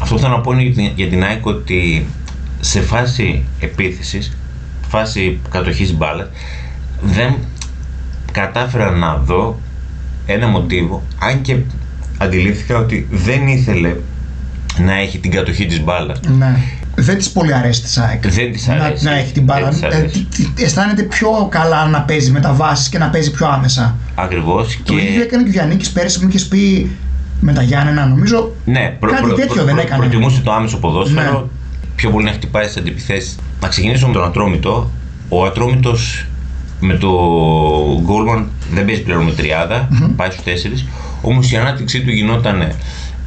Αυτό 0.01 0.15
που 0.15 0.21
θέλω 0.21 0.37
να 0.37 0.41
πω 0.41 0.53
είναι 0.53 0.93
για 0.97 1.09
την 1.09 1.25
ΑΕΚ 1.25 1.47
ότι 1.47 2.07
σε 2.61 2.81
φάση 2.81 3.45
επίθεσης, 3.61 4.37
φάση 4.89 5.41
κατοχής 5.51 5.97
μπάλα, 5.97 6.31
δεν 7.03 7.35
κατάφερα 8.33 8.91
να 8.91 9.17
δω 9.17 9.61
ένα 10.27 10.47
μοτίβο, 10.47 11.03
αν 11.19 11.41
και 11.41 11.57
αντιλήφθηκα 12.19 12.79
ότι 12.79 13.07
δεν 13.11 13.47
ήθελε 13.47 13.97
να 14.79 14.95
έχει 14.95 15.19
την 15.19 15.31
κατοχή 15.31 15.67
της 15.67 15.83
μπάλα. 15.85 16.17
Ναι. 16.39 16.57
Δεν 16.95 17.19
της 17.19 17.31
πολύ 17.31 17.55
αρέσει 17.55 17.83
τη 17.83 18.01
ΑΕΚ. 18.01 18.29
Δεν 18.29 18.53
της 18.53 18.69
αρέσει. 18.69 19.05
Να, 19.05 19.11
να 19.11 19.19
έχει 19.19 19.33
την 19.33 19.43
μπάλα. 19.43 19.69
Ε, 19.69 20.07
αισθάνεται 20.65 21.03
πιο 21.03 21.49
καλά 21.51 21.87
να 21.87 22.01
παίζει 22.01 22.31
μεταβάσει 22.31 22.91
και 22.91 22.99
να 22.99 23.09
παίζει 23.09 23.31
πιο 23.31 23.47
άμεσα. 23.47 23.97
Ακριβώς. 24.15 24.81
Το 24.85 24.95
και... 24.95 25.03
ίδιο 25.03 25.23
έκανε 25.23 25.43
και 25.43 25.49
ο 25.49 25.53
Γιάννη 25.53 25.77
πέρυσι 25.93 26.19
που 26.19 26.25
μου 26.25 26.31
είχες 26.31 26.47
πει 26.47 26.91
με 27.41 27.53
τα 27.53 27.63
Γιάννενα, 27.63 28.07
νομίζω. 28.07 28.53
Ναι, 28.65 28.97
προ, 29.01 29.11
κάτι 29.11 29.23
προ, 29.23 29.35
τέτοιο 29.35 29.55
προ, 29.55 29.65
δεν 29.65 29.79
έκανε. 29.79 30.01
Προτιμούσε 30.01 30.41
το 30.41 30.53
άμεσο 30.53 30.77
ποδόσφαιρο. 30.79 31.41
Ναι. 31.41 31.47
Πιο 31.95 32.11
πολύ 32.11 32.25
να 32.25 32.33
χτυπάει 32.33 32.67
τι 32.67 32.75
αντιπιθέσεις. 32.79 33.39
Να 33.61 33.69
ξεκινήσω 33.69 34.07
με 34.07 34.13
τον 34.13 34.25
Ατρόμητο. 34.25 34.91
Ο 35.29 35.45
Ατρόμητος 35.45 36.27
με 36.81 36.95
το 36.95 37.09
Γκόλμαν 38.03 38.49
δεν 38.73 38.85
παίζει 38.85 39.03
πλέον 39.03 39.25
με 39.25 39.33
τριάδα, 39.33 39.89
mm-hmm. 39.89 40.11
πάει 40.17 40.31
στους 40.31 40.45
τέσσερις. 40.45 40.87
Όμως 41.23 41.53
η 41.53 41.57
ανάπτυξή 41.57 42.01
του 42.01 42.11
γινόταν 42.11 42.73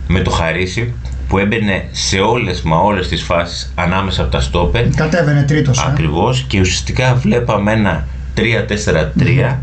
με 0.07 0.19
το 0.19 0.29
Χαρίσι 0.29 0.93
που 1.33 1.39
έμπαινε 1.39 1.85
σε 1.91 2.19
όλες 2.19 2.61
μα 2.61 2.77
όλες 2.77 3.07
τις 3.07 3.23
φάσεις 3.23 3.71
ανάμεσα 3.75 4.21
από 4.21 4.31
τα 4.31 4.41
στόπερ. 4.41 4.89
Κατέβαινε 4.89 5.43
τρίτος. 5.43 5.79
Ε. 5.79 5.83
Ακριβώς 5.87 6.45
και 6.47 6.59
ουσιαστικά 6.59 7.15
βλέπαμε 7.15 7.71
ένα 7.71 8.07
3-4-3 8.37 9.55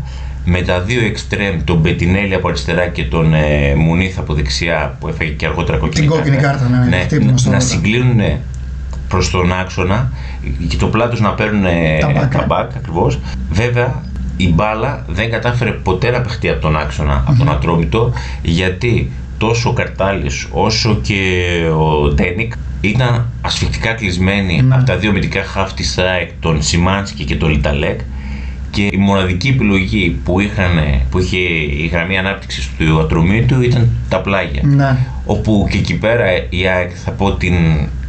με 0.45 0.61
τα 0.61 0.79
δύο 0.79 1.05
εξτρέμ, 1.05 1.63
τον 1.63 1.77
Μπετινέλη 1.77 2.33
από 2.33 2.47
αριστερά 2.47 2.87
και 2.87 3.03
τον 3.03 3.33
ε, 3.33 3.75
Μουνίθ 3.75 4.19
από 4.19 4.33
δεξιά 4.33 4.97
που 4.99 5.07
έφαγε 5.07 5.31
και 5.31 5.45
αργότερα 5.45 5.77
κόκκινη 5.77 6.07
Την 6.07 6.15
κόκκινη 6.15 6.37
κάρτα, 6.37 6.69
ναι, 6.69 6.77
ναι, 6.77 6.85
ναι 6.85 7.31
να, 7.45 7.51
να 7.51 7.59
συγκλίνουν 7.59 8.21
προς 9.07 9.29
τον 9.29 9.53
άξονα 9.53 10.11
και 10.67 10.77
το 10.77 10.87
πλάτος 10.87 11.19
να 11.19 11.33
παίρνουν 11.33 11.63
τα 12.31 12.45
μπακ, 12.47 12.71
ακριβώς. 12.75 13.19
Βέβαια 13.49 14.01
η 14.37 14.53
μπάλα 14.53 15.05
δεν 15.07 15.31
κατάφερε 15.31 15.71
ποτέ 15.71 16.11
να 16.11 16.21
παιχτεί 16.21 16.49
από 16.49 16.61
τον 16.61 16.77
άξονα, 16.77 17.23
από 17.27 17.37
τον 17.37 17.51
Ατρόμητο, 17.51 18.13
γιατί 18.41 19.11
τόσο 19.41 19.69
ο 19.69 19.73
Καρτάλης 19.73 20.47
όσο 20.51 20.99
και 21.01 21.51
ο 21.77 22.07
Ντένικ 22.13 22.53
ήταν 22.81 23.29
ασφικτικά 23.41 23.93
κλεισμένοι 23.93 24.61
mm. 24.63 24.67
από 24.71 24.83
τα 24.83 24.97
δύο 24.97 25.11
μυντικά 25.11 25.43
χαφ 25.43 25.73
της 25.73 25.97
ΑΕΚ, 25.97 26.29
τον 26.39 26.61
Σιμάνσκι 26.61 27.23
και 27.23 27.35
τον 27.35 27.49
Λιταλέκ 27.49 27.99
και 28.69 28.81
η 28.91 28.97
μοναδική 28.97 29.47
επιλογή 29.47 30.19
που, 30.23 30.39
είχαν, 30.39 31.01
που 31.09 31.19
είχε 31.19 31.37
η 31.83 31.89
γραμμή 31.91 32.17
ανάπτυξης 32.17 32.69
του 32.77 32.99
ατρωμίτου 32.99 33.61
ήταν 33.61 33.89
τα 34.09 34.21
πλάγια. 34.21 34.61
Ναι. 34.63 34.97
Όπου 35.25 35.67
και 35.71 35.77
εκεί 35.77 35.97
πέρα 35.97 36.25
η 36.49 36.67
ΑΕΚ 36.67 36.91
θα 37.03 37.11
πω 37.11 37.33
την, 37.33 37.55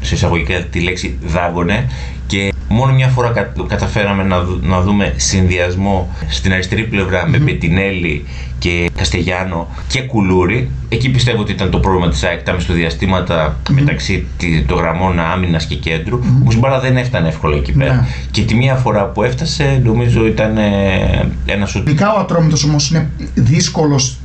σε 0.00 0.14
εισαγωγικά 0.14 0.60
τη 0.60 0.80
λέξη 0.80 1.18
δάγωνε 1.22 1.90
και 2.26 2.51
μόνο 2.72 2.92
μια 2.92 3.08
φορά 3.08 3.32
καταφέραμε 3.68 4.22
να, 4.22 4.36
να 4.62 4.80
δούμε 4.80 5.14
συνδυασμό 5.16 6.14
στην 6.28 6.52
αριστερή 6.52 6.88
με 7.26 7.38
Πετινέλη 7.38 8.24
και 8.58 8.90
Καστεγιάνο 8.96 9.68
και 9.88 10.02
Κουλούρι. 10.02 10.70
Εκεί 10.88 11.10
πιστεύω 11.10 11.40
ότι 11.40 11.52
ήταν 11.52 11.70
το 11.70 11.78
πρόβλημα 11.78 12.08
της 12.08 12.22
ΑΕΚ, 12.22 12.42
τα 12.42 12.52
μισθοδιαστήματα 12.52 13.56
μεταξύ 13.70 14.26
των 14.66 14.76
γραμμών 14.78 15.20
άμυνας 15.20 15.64
και 15.64 15.74
κέντρου. 15.74 16.18
Mm-hmm. 16.18 16.40
Όμως 16.40 16.54
η 16.54 16.58
μπάλα 16.58 16.80
δεν 16.80 16.96
έφτανε 16.96 17.28
εύκολα 17.28 17.56
εκεί 17.56 17.72
πέρα. 17.72 17.94
Ναι. 17.94 18.06
Και 18.30 18.42
τη 18.42 18.54
μία 18.54 18.74
φορά 18.74 19.04
που 19.04 19.22
έφτασε, 19.22 19.80
νομίζω 19.84 20.26
ήταν 20.26 20.56
ε, 20.56 21.28
ένα 21.46 21.66
σου. 21.66 21.78
Ειδικά 21.78 22.14
ο 22.14 22.18
Ατρόμητος 22.18 22.64
όμως 22.64 22.90
είναι 22.90 23.10
δύσκολος 23.34 24.18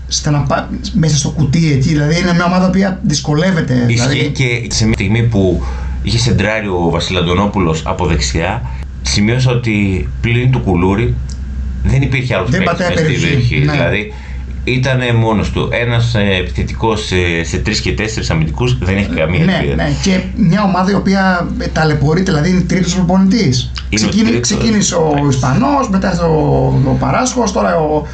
μέσα 0.93 1.17
στο 1.17 1.29
κουτί 1.29 1.71
εκεί. 1.71 1.89
Δηλαδή 1.89 2.19
είναι 2.19 2.33
μια 2.33 2.45
ομάδα 2.45 2.69
που 2.69 2.97
δυσκολεύεται. 3.01 3.85
Ισχύει 3.87 4.07
δηλαδή... 4.07 4.29
και 4.29 4.67
σε 4.69 4.85
μια 4.85 4.93
στιγμή 4.93 5.23
που 5.23 5.63
είχε 6.01 6.17
σεντράρει 6.17 6.67
ο 6.67 6.89
Βασιλαντονόπουλο 6.89 7.75
από 7.83 8.05
δεξιά, 8.05 8.61
σημείωσα 9.01 9.51
ότι 9.51 10.07
πλην 10.21 10.51
του 10.51 10.59
κουλούρι 10.59 11.15
δεν 11.83 12.01
υπήρχε 12.01 12.35
άλλος 12.35 12.49
παίκτης 12.49 12.85
στη 12.85 12.93
περιοχή. 12.93 13.57
Ναι. 13.57 13.71
Δηλαδή 13.71 14.13
ήταν 14.63 15.15
μόνος 15.15 15.51
του. 15.51 15.69
Ένας 15.71 16.15
ε, 16.15 16.35
επιθετικός 16.39 17.05
σε, 17.05 17.43
σε 17.43 17.57
τρεις 17.57 17.81
και 17.81 17.93
τέσσερις 17.93 18.29
αμυντικούς 18.29 18.77
δεν 18.77 18.97
έχει 18.97 19.09
καμία 19.09 19.45
ναι, 19.45 19.53
ελπίδα. 19.53 19.75
Ναι, 19.75 19.89
και 20.03 20.19
μια 20.35 20.63
ομάδα 20.63 20.91
η 20.91 20.93
οποία 20.93 21.47
ταλαιπωρείται, 21.73 22.31
δηλαδή 22.31 22.49
είναι 22.49 22.61
τρίτος 22.61 22.95
προπονητής. 22.95 23.71
Ξεκίνη, 23.93 24.39
ξεκίνησε 24.39 24.95
ο 24.95 25.27
Ισπανός, 25.29 25.89
μετά 25.89 26.21
ο, 26.21 26.65
ο 26.85 26.95
Παράσχος, 26.99 27.51
τώρα 27.51 27.75
ο, 27.75 28.07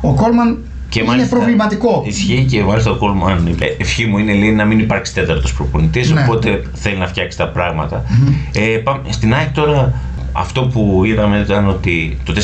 ο 0.00 0.14
Κόλμαν. 0.14 0.58
Και 0.94 1.00
είναι 1.00 1.08
μάλιστα, 1.08 1.36
προβληματικό. 1.36 2.02
Ισχύει 2.06 2.46
και 2.50 2.62
μάλιστα 2.62 2.90
ο 2.90 2.96
Κόλμαν 2.96 3.56
ευχή 3.78 4.06
μου 4.06 4.18
είναι 4.18 4.34
λέει, 4.34 4.52
να 4.52 4.64
μην 4.64 4.78
υπάρξει 4.78 5.14
τέταρτος 5.14 5.54
προπονητής, 5.54 6.10
ναι. 6.10 6.20
οπότε 6.20 6.62
θέλει 6.72 6.96
να 6.96 7.06
φτιάξει 7.06 7.38
τα 7.38 7.48
πράγματα. 7.48 8.04
Mm-hmm. 8.04 8.32
Ε, 8.52 8.76
πάμε, 8.76 9.00
στην 9.08 9.34
ΑΕΚ 9.34 9.52
τώρα 9.52 9.92
αυτό 10.32 10.62
που 10.62 11.02
είδαμε 11.04 11.38
ήταν 11.38 11.68
ότι 11.68 12.18
το 12.24 12.34
4-2-3-1 12.36 12.40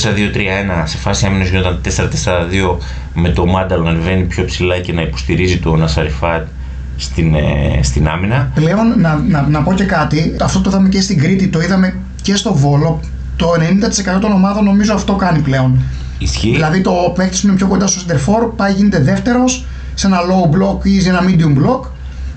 σε 0.85 0.97
φάση 0.99 1.27
άμυνας 1.27 1.49
γινόταν 1.49 1.81
4-4-2 1.85 2.77
με 3.15 3.29
το 3.29 3.47
Μάνταλο 3.47 3.83
να 3.83 3.91
ανεβαίνει 3.91 4.23
πιο 4.23 4.45
ψηλά 4.45 4.79
και 4.79 4.93
να 4.93 5.03
υποστηρίζει 5.03 5.59
το 5.59 5.77
Νασαριφάτ 5.77 6.47
στην, 6.97 7.35
ε, 7.35 7.81
στην 7.83 8.09
άμυνα. 8.09 8.51
Πλέον 8.55 9.01
να, 9.01 9.23
να, 9.29 9.43
να 9.43 9.63
πω 9.63 9.73
και 9.73 9.85
κάτι, 9.85 10.37
αυτό 10.41 10.61
το 10.61 10.71
είδαμε 10.71 10.89
και 10.89 11.01
στην 11.01 11.19
Κρήτη, 11.19 11.49
το 11.49 11.61
είδαμε 11.61 11.95
και 12.23 12.35
στο 12.35 12.55
Βόλο. 12.55 13.01
Το 13.37 13.47
90% 14.17 14.21
των 14.21 14.33
ομάδων 14.33 14.65
νομίζω 14.65 14.95
αυτό 14.95 15.15
κάνει 15.15 15.39
πλέον. 15.39 15.83
Ισχύει. 16.21 16.51
Δηλαδή 16.51 16.81
το 16.81 16.93
παίκτη 17.15 17.39
που 17.41 17.47
είναι 17.47 17.57
πιο 17.57 17.67
κοντά 17.67 17.87
στο 17.87 18.03
center 18.07 18.51
πάει 18.57 18.73
γίνεται 18.73 19.01
δεύτερος 19.01 19.65
σε 19.95 20.07
ένα 20.07 20.19
low 20.21 20.57
block 20.57 20.85
ή 20.87 21.01
σε 21.01 21.09
ένα 21.09 21.21
medium 21.23 21.59
block 21.59 21.81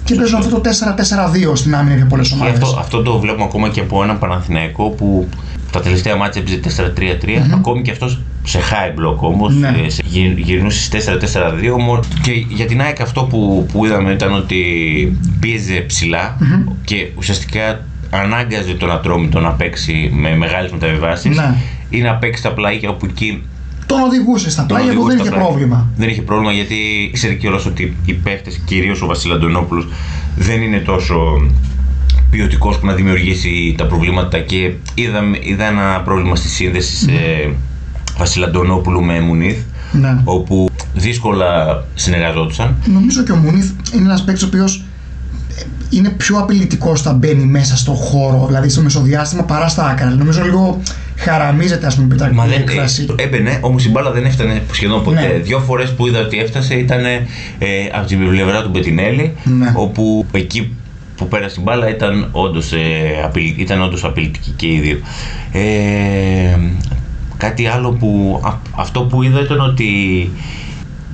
και 0.03 0.15
παίζουν 0.15 0.39
αυτό 0.39 0.59
το 0.59 0.69
4-4-2 1.51 1.51
στην 1.53 1.75
άμυνα 1.75 1.95
για 1.95 2.05
πολλές 2.05 2.31
ομάδες. 2.31 2.53
Αυτό, 2.53 2.79
αυτό 2.79 3.01
το 3.01 3.19
βλέπουμε 3.19 3.43
ακόμα 3.43 3.69
και 3.69 3.79
από 3.79 4.03
έναν 4.03 4.19
Παναθηναϊκό 4.19 4.89
που 4.89 5.27
τα 5.71 5.79
τελευταία 5.79 6.15
μάτια 6.15 6.43
έπαιζε 6.47 6.93
4-3-3, 6.97 7.01
mm-hmm. 7.01 7.39
ακόμη 7.53 7.81
και 7.81 7.91
αυτός 7.91 8.19
σε 8.43 8.59
high 8.59 8.99
block 8.99 9.17
όμως, 9.17 9.55
ναι. 9.55 9.67
Ε, 9.67 10.33
γυρνούσε 10.37 10.89
4-4-2. 11.93 11.99
Και 12.21 12.31
για 12.31 12.65
την 12.65 12.81
ΑΕΚ 12.81 13.01
αυτό 13.01 13.23
που, 13.23 13.65
που 13.71 13.85
είδαμε 13.85 14.11
ήταν 14.11 14.33
ότι 14.33 14.57
πίεζε 15.39 15.79
ψηλά 15.87 16.37
mm-hmm. 16.39 16.71
και 16.83 17.09
ουσιαστικά 17.17 17.79
ανάγκαζε 18.09 18.73
τον 18.73 18.91
Ατρόμητο 18.91 19.39
να 19.39 19.51
παίξει 19.51 20.11
με 20.13 20.35
μεγάλες 20.35 20.71
μεταβιβάσεις 20.71 21.37
ναι. 21.37 21.55
ή 21.89 22.01
να 22.01 22.15
παίξει 22.15 22.43
τα 22.43 22.53
πλάγια 22.53 22.89
όπου 22.89 23.05
εκεί 23.05 23.43
τον 23.93 24.01
οδηγούσε 24.08 24.49
στα 24.49 24.63
πλάγια 24.63 24.93
που 24.93 25.08
δεν 25.08 25.17
είχε 25.17 25.29
πρόβλημα. 25.29 25.88
Δεν 25.97 26.10
είχε 26.10 26.21
πρόβλημα 26.21 26.51
γιατί 26.51 26.75
ήξερε 27.10 27.34
κιόλα 27.34 27.60
ότι 27.67 27.95
οι 28.06 28.13
παίχτες, 28.13 28.62
κυρίως 28.65 29.01
ο 29.01 29.06
Βασίλης 29.06 29.36
Αντωνόπουλος, 29.36 29.88
δεν 30.36 30.62
είναι 30.62 30.79
τόσο 30.79 31.15
ποιοτικός 32.29 32.79
που 32.79 32.86
να 32.86 32.93
δημιουργήσει 32.93 33.75
τα 33.77 33.86
προβλήματα 33.86 34.39
και 34.39 34.73
είδα, 34.93 35.21
είδα 35.41 35.65
ένα 35.65 36.01
πρόβλημα 36.06 36.36
στη 36.36 36.47
σύνδεση 36.47 37.06
ναι. 37.06 37.12
σε 37.12 37.56
Βασίλη 38.17 38.45
Αντωνόπουλου 38.45 39.03
με 39.03 39.19
Μουνίθ. 39.19 39.58
Ναι. 39.91 40.21
Όπου 40.23 40.69
δύσκολα 40.93 41.84
συνεργαζόντουσαν. 41.93 42.75
Νομίζω 42.86 43.23
και 43.23 43.32
ο 43.32 43.36
Μουνίθ 43.36 43.69
είναι 43.93 44.03
ένας 44.03 44.23
παίκτης 44.23 44.43
ο 44.43 44.47
οποίος 44.47 44.84
είναι 45.89 46.10
πιο 46.10 46.38
απειλητικός 46.38 46.99
όταν 46.99 47.17
μπαίνει 47.17 47.45
μέσα 47.45 47.77
στο 47.77 47.91
χώρο, 47.91 48.45
δηλαδή 48.47 48.69
στο 48.69 48.82
μεσοδιάστημα 48.82 49.43
παρά 49.43 49.67
στα 49.67 49.88
άκρα. 49.88 50.10
Νομίζω 50.10 50.43
λίγο 50.43 50.82
χαραμίζεται, 51.23 51.86
ας 51.86 51.95
πούμε, 51.95 52.15
Μα 52.33 52.45
η 52.45 52.49
δεν 52.49 52.62
έκφραση. 52.62 53.05
έμπαινε, 53.15 53.57
όμως 53.62 53.86
η 53.86 53.89
μπάλα 53.89 54.12
δεν 54.12 54.25
έφτανε 54.25 54.62
σχεδόν 54.71 55.03
ποτέ. 55.03 55.21
Ναι. 55.21 55.33
Δύο 55.43 55.59
φορές 55.59 55.93
που 55.93 56.07
είδα 56.07 56.19
ότι 56.19 56.39
έφτασε 56.39 56.73
ήταν 56.75 57.05
ε, 57.05 57.19
από 57.93 58.07
την 58.07 58.29
πλευρά 58.29 58.63
του 58.63 58.69
Μπετινέλη, 58.69 59.33
Ναι. 59.43 59.71
όπου 59.75 60.25
εκεί 60.31 60.75
που 61.17 61.27
πέρασε 61.27 61.55
η 61.59 61.63
μπάλα 61.65 61.89
ήταν 61.89 62.27
όντως 62.31 62.71
ε, 62.73 62.79
απειλη, 63.23 63.55
ήταν 63.57 63.81
όντως 63.81 64.03
απειλητική 64.03 64.51
και 64.55 64.67
οι 64.67 64.79
δύο. 64.79 64.97
Ε, 65.51 66.59
κάτι 67.38 67.65
άλλο 67.67 67.91
που. 67.91 68.41
α- 68.45 68.59
αυτό 68.75 69.01
που 69.01 69.23
είδα 69.23 69.39
ήταν 69.41 69.59
ότι 69.59 70.29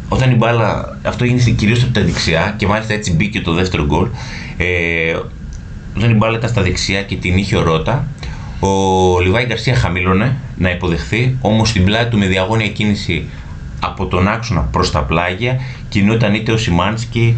όταν 0.10 0.32
η 0.32 0.36
μπάλα. 0.36 0.98
Αυτό 1.04 1.24
έγινε 1.24 1.42
κυρίως 1.52 1.84
από 1.84 1.94
τα 1.94 2.02
δεξιά 2.02 2.54
και 2.58 2.68
μάλιστα 2.68 2.94
έτσι 2.94 3.14
μπήκε 3.14 3.42
το 3.42 3.54
δεύτερο 3.54 3.86
γκολ. 3.86 4.08
Ε, 4.58 5.18
όταν 5.98 6.10
η 6.10 6.14
μπάλα 6.14 6.38
ήταν 6.38 6.50
στα 6.50 6.62
δεξιά 6.62 7.02
και 7.04 7.16
την 7.16 7.38
είχε 7.38 7.56
ο 7.56 7.62
Ρότα, 7.64 8.08
ο 8.60 9.20
Λιβάη 9.20 9.46
Γκαρσία 9.46 9.76
χαμήλωνε 9.76 10.36
να 10.58 10.70
υποδεχθεί, 10.70 11.38
όμως 11.42 11.70
στην 11.70 11.84
πλάτη 11.84 12.10
του 12.10 12.18
με 12.18 12.26
διαγώνια 12.26 12.68
κίνηση 12.68 13.30
από 13.80 14.06
τον 14.06 14.28
άξονα 14.28 14.62
προς 14.62 14.92
τα 14.92 15.00
πλάγια 15.00 15.60
κινούταν 15.90 16.34
είτε 16.34 16.52
ο 16.52 16.58
Σιμάνσκι 16.58 17.38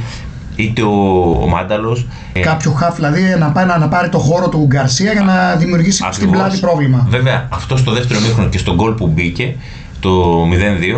είτε 0.56 0.82
ο, 0.82 1.22
ο 1.42 1.48
Μάνταλος. 1.48 2.08
Κάποιο 2.42 2.72
χαφ, 2.72 2.96
δηλαδή 2.96 3.22
να, 3.40 3.52
πάει, 3.52 3.66
να, 3.66 3.78
να 3.78 3.88
πάρει 3.88 4.10
το 4.10 4.18
χώρο 4.18 4.50
του 4.50 4.66
Γκαρσία 4.68 5.12
για 5.12 5.24
να 5.24 5.56
δημιουργήσει 5.56 5.96
στην 5.96 6.06
Ακριβώς. 6.08 6.36
πλάτη 6.36 6.60
πρόβλημα. 6.60 7.06
Βέβαια, 7.10 7.48
αυτό 7.52 7.78
στο 7.78 7.92
δεύτερο 7.92 8.20
μήχρονο 8.20 8.50
και 8.50 8.58
στον 8.58 8.76
γκολ 8.76 8.94
που 8.94 9.08
μπήκε, 9.08 9.56
το 10.00 10.44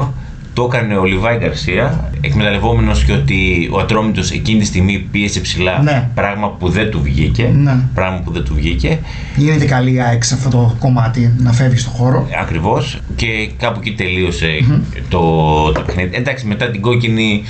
0-2, 0.02 0.08
το 0.54 0.64
έκανε 0.72 0.98
ο 0.98 1.04
Λιβάη 1.04 1.38
Γκαρσία, 1.38 2.10
εκμεταλλευόμενος 2.22 3.04
και 3.04 3.12
ότι 3.12 3.70
ο 3.72 3.80
Ατρόμητος 3.80 4.32
εκείνη 4.32 4.60
τη 4.60 4.66
στιγμή 4.66 5.08
πίεσε 5.12 5.40
ψηλά, 5.40 5.80
Ναι. 5.84 6.10
πράγμα 6.16 6.50
που 6.50 6.70
δεν 6.70 6.90
του 6.92 7.02
βγήκε. 7.02 7.52
Ναι. 7.56 7.76
Πράγμα 7.94 8.20
που 8.24 8.32
δεν 8.32 8.44
του 8.44 8.54
βγήκε. 8.56 9.00
Γίνεται 9.36 9.66
καλή 9.66 9.94
η 9.94 10.00
ΑΕΚ 10.02 10.24
σε 10.24 10.34
αυτό 10.34 10.50
το 10.50 10.76
κομμάτι 10.80 11.34
να 11.38 11.52
φεύγει 11.52 11.78
στο 11.78 11.90
χώρο. 11.90 12.28
Ακριβώς 12.42 13.00
και 13.16 13.50
κάπου 13.58 13.80
εκεί 13.80 13.92
τελείωσε 13.94 14.48
το, 15.10 15.22
το 15.72 15.82
παιχνίδι. 15.82 16.16
Εντάξει, 16.16 16.46
μετά 16.46 16.70
την 16.72 16.82
κόκκινη. 16.82 17.44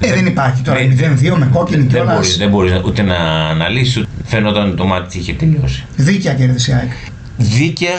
Ε, 0.00 0.12
δεν 0.14 0.26
υπάρχει 0.26 0.62
τώρα. 0.62 0.78
δεν- 0.78 1.18
0-2 1.34 1.36
με 1.38 1.48
κόκκινη 1.52 1.82
Δεν 1.82 1.88
κιόλας. 1.88 2.14
μπορείς, 2.14 2.36
δεν 2.38 2.48
μπορείς 2.48 2.80
ούτε 2.86 3.02
να 3.02 3.14
αναλύσεις, 3.48 3.96
ούτε 3.96 4.08
φαίνονταν 4.24 4.66
ότι 4.66 4.76
το 4.76 4.84
μάτι 4.86 5.18
είχε 5.18 5.32
τελειώσει. 5.32 5.84
Δίκαια 5.96 6.34
κέρδισε 6.34 6.70
η 6.70 6.74
ΑΕΚ. 6.74 6.92
δίκαια 7.36 7.92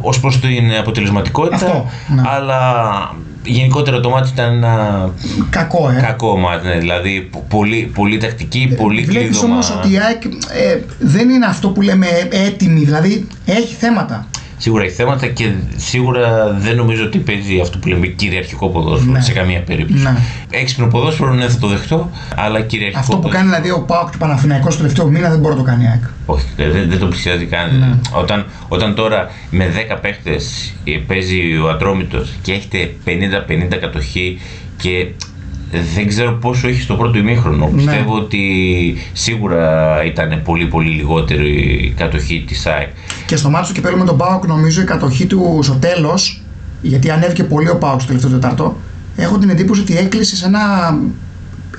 ως 0.00 0.20
προς 0.20 0.40
την 0.40 0.72
αποτελεσματικότητα 0.80 1.54
Αυτό, 1.66 1.86
ναι. 2.14 2.22
αλλά 2.24 2.60
γενικότερα 3.44 4.00
το 4.00 4.10
μάτι 4.10 4.30
ήταν 4.32 4.54
ένα 4.54 5.10
Κακό, 5.50 5.90
ε. 5.96 6.00
κακό 6.00 6.36
μάτι 6.36 6.66
ναι, 6.66 6.78
δηλαδή 6.78 7.28
πο- 7.32 7.44
πολύ, 7.48 7.90
πολύ 7.94 8.18
τακτική, 8.18 8.74
πολύ 8.76 9.02
Βλέπεις 9.02 9.28
κλείδωμα 9.28 9.52
όμως 9.52 9.70
ότι 9.70 9.92
η 9.92 9.98
ΑΕΚ 9.98 10.24
ε, 10.24 10.78
δεν 10.98 11.28
είναι 11.30 11.46
αυτό 11.46 11.68
που 11.68 11.80
λέμε 11.82 12.06
έτοιμη, 12.30 12.84
δηλαδή 12.84 13.26
έχει 13.44 13.74
θέματα. 13.74 14.26
Σίγουρα 14.62 14.84
έχει 14.84 14.94
θέματα 14.94 15.26
και 15.26 15.52
σίγουρα 15.76 16.52
δεν 16.58 16.76
νομίζω 16.76 17.04
ότι 17.04 17.18
παίζει 17.18 17.60
αυτό 17.60 17.78
που 17.78 17.88
λέμε 17.88 18.06
κυριαρχικό 18.06 18.68
ποδόσφαιρο 18.68 19.12
Ναι. 19.12 19.20
σε 19.20 19.32
καμία 19.32 19.60
περίπτωση 19.62 20.02
Ναι. 20.02 20.16
έξυπνο 20.50 20.86
ποδόσφαιρο 20.86 21.32
ναι 21.34 21.48
θα 21.48 21.58
το 21.58 21.66
δεχτώ 21.66 22.10
αλλά 22.36 22.60
κυριαρχικό 22.60 23.00
Αυτό 23.00 23.16
που 23.16 23.20
ποδόσφαιρο- 23.22 23.50
κάνει 23.50 23.62
δηλαδή 23.62 23.80
ο 23.80 23.84
Πάοκ 23.86 24.08
και 24.10 24.16
ο 24.16 24.18
Παναθηναϊκός 24.18 24.72
το 24.74 24.80
τελευταίο 24.80 25.06
μήνα 25.06 25.30
δεν 25.30 25.38
μπορεί 25.38 25.54
να 25.54 25.60
το 25.60 25.66
κάνει 25.66 25.84
η 25.84 25.86
ΑΕΚ. 25.86 26.02
Όχι, 26.26 26.44
δεν, 26.56 26.88
δεν 26.88 26.98
το 26.98 27.06
πλησιάζει 27.06 27.44
καν. 27.44 27.78
Ναι. 27.78 27.98
Όταν, 28.20 28.46
όταν 28.68 28.94
τώρα 28.94 29.30
με 29.50 29.72
10 29.92 29.98
παίχτες 30.00 30.72
παίζει 31.06 31.56
ο 31.64 31.68
Ατρόμητος 31.70 32.32
και 32.42 32.52
έχετε 32.52 32.94
50-50 33.04 33.76
κατοχή 33.80 34.38
και 34.76 35.06
δεν 35.70 36.08
ξέρω 36.08 36.32
πόσο 36.32 36.68
έχει 36.68 36.80
στο 36.80 36.94
πρώτο 36.94 37.18
ημίχρονο. 37.18 37.66
Ναι. 37.66 37.76
Πιστεύω 37.76 38.14
ότι 38.14 38.40
σίγουρα 39.12 40.04
ήταν 40.04 40.40
πολύ 40.44 40.66
πολύ 40.66 40.90
λιγότερη 40.90 41.50
η 41.84 41.94
κατοχή 41.96 42.44
της 42.46 42.66
ΑΕΚ. 42.66 42.88
Και 43.26 43.36
στο 43.36 43.50
μάτι 43.50 43.66
του 43.66 43.72
κυπέλου 43.72 43.98
με 43.98 44.04
τον 44.04 44.16
Πάοκ, 44.16 44.46
νομίζω 44.46 44.80
η 44.80 44.84
κατοχή 44.84 45.26
του 45.26 45.60
στο 45.62 45.74
τέλος, 45.74 46.42
γιατί 46.82 47.10
ανέβηκε 47.10 47.44
πολύ 47.44 47.68
ο 47.68 47.76
Πάοκ 47.76 48.00
στο 48.00 48.06
τελευταίο 48.06 48.30
τετάρτο, 48.30 48.76
έχω 49.16 49.38
την 49.38 49.50
εντύπωση 49.50 49.80
ότι 49.80 49.96
έκλεισε 49.96 50.36
σε 50.36 50.46
ένα 50.46 50.60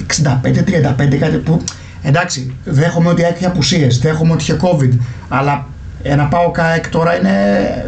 65-35 0.08 1.18
κάτι 1.20 1.38
που. 1.38 1.62
Εντάξει, 2.04 2.54
δέχομαι 2.64 3.10
ότι 3.10 3.22
έχει 3.22 3.46
απουσίες, 3.46 4.00
δέχομαι 4.00 4.34
ότι 4.34 4.44
είχε 4.44 4.60
COVID, 4.62 4.98
αλλά 5.30 5.68
ένα 6.04 6.26
Πάοκ 6.26 6.60
ΑΕΚ 6.60 6.90
τώρα 6.90 7.18
είναι 7.20 7.30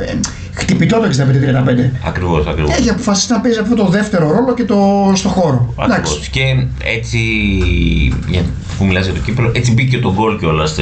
ε, 0.08 0.13
χτυπητό 0.54 0.97
το 0.99 1.06
65-35. 1.06 1.89
Ακριβώς, 2.08 2.47
ακριβώς. 2.47 2.78
Έχει 2.78 2.89
αποφασίσει 2.89 3.32
να 3.32 3.39
παίζει 3.39 3.60
αυτό 3.60 3.76
το 3.76 3.86
δεύτερο 3.88 4.32
ρόλο 4.32 4.54
και 4.54 4.63
το 4.63 5.12
στο 5.15 5.30
χώρο. 5.30 5.73
Εντάξει. 5.84 6.30
Και 6.32 6.41
έτσι, 6.84 7.17
για, 8.28 8.41
που 8.78 8.86
μιλάς 8.86 9.06
για 9.06 9.13
το 9.13 9.19
κύπελο, 9.19 9.52
έτσι 9.56 9.73
μπήκε 9.73 9.97
το 9.99 10.13
γκολ 10.13 10.38
κιόλας 10.39 10.78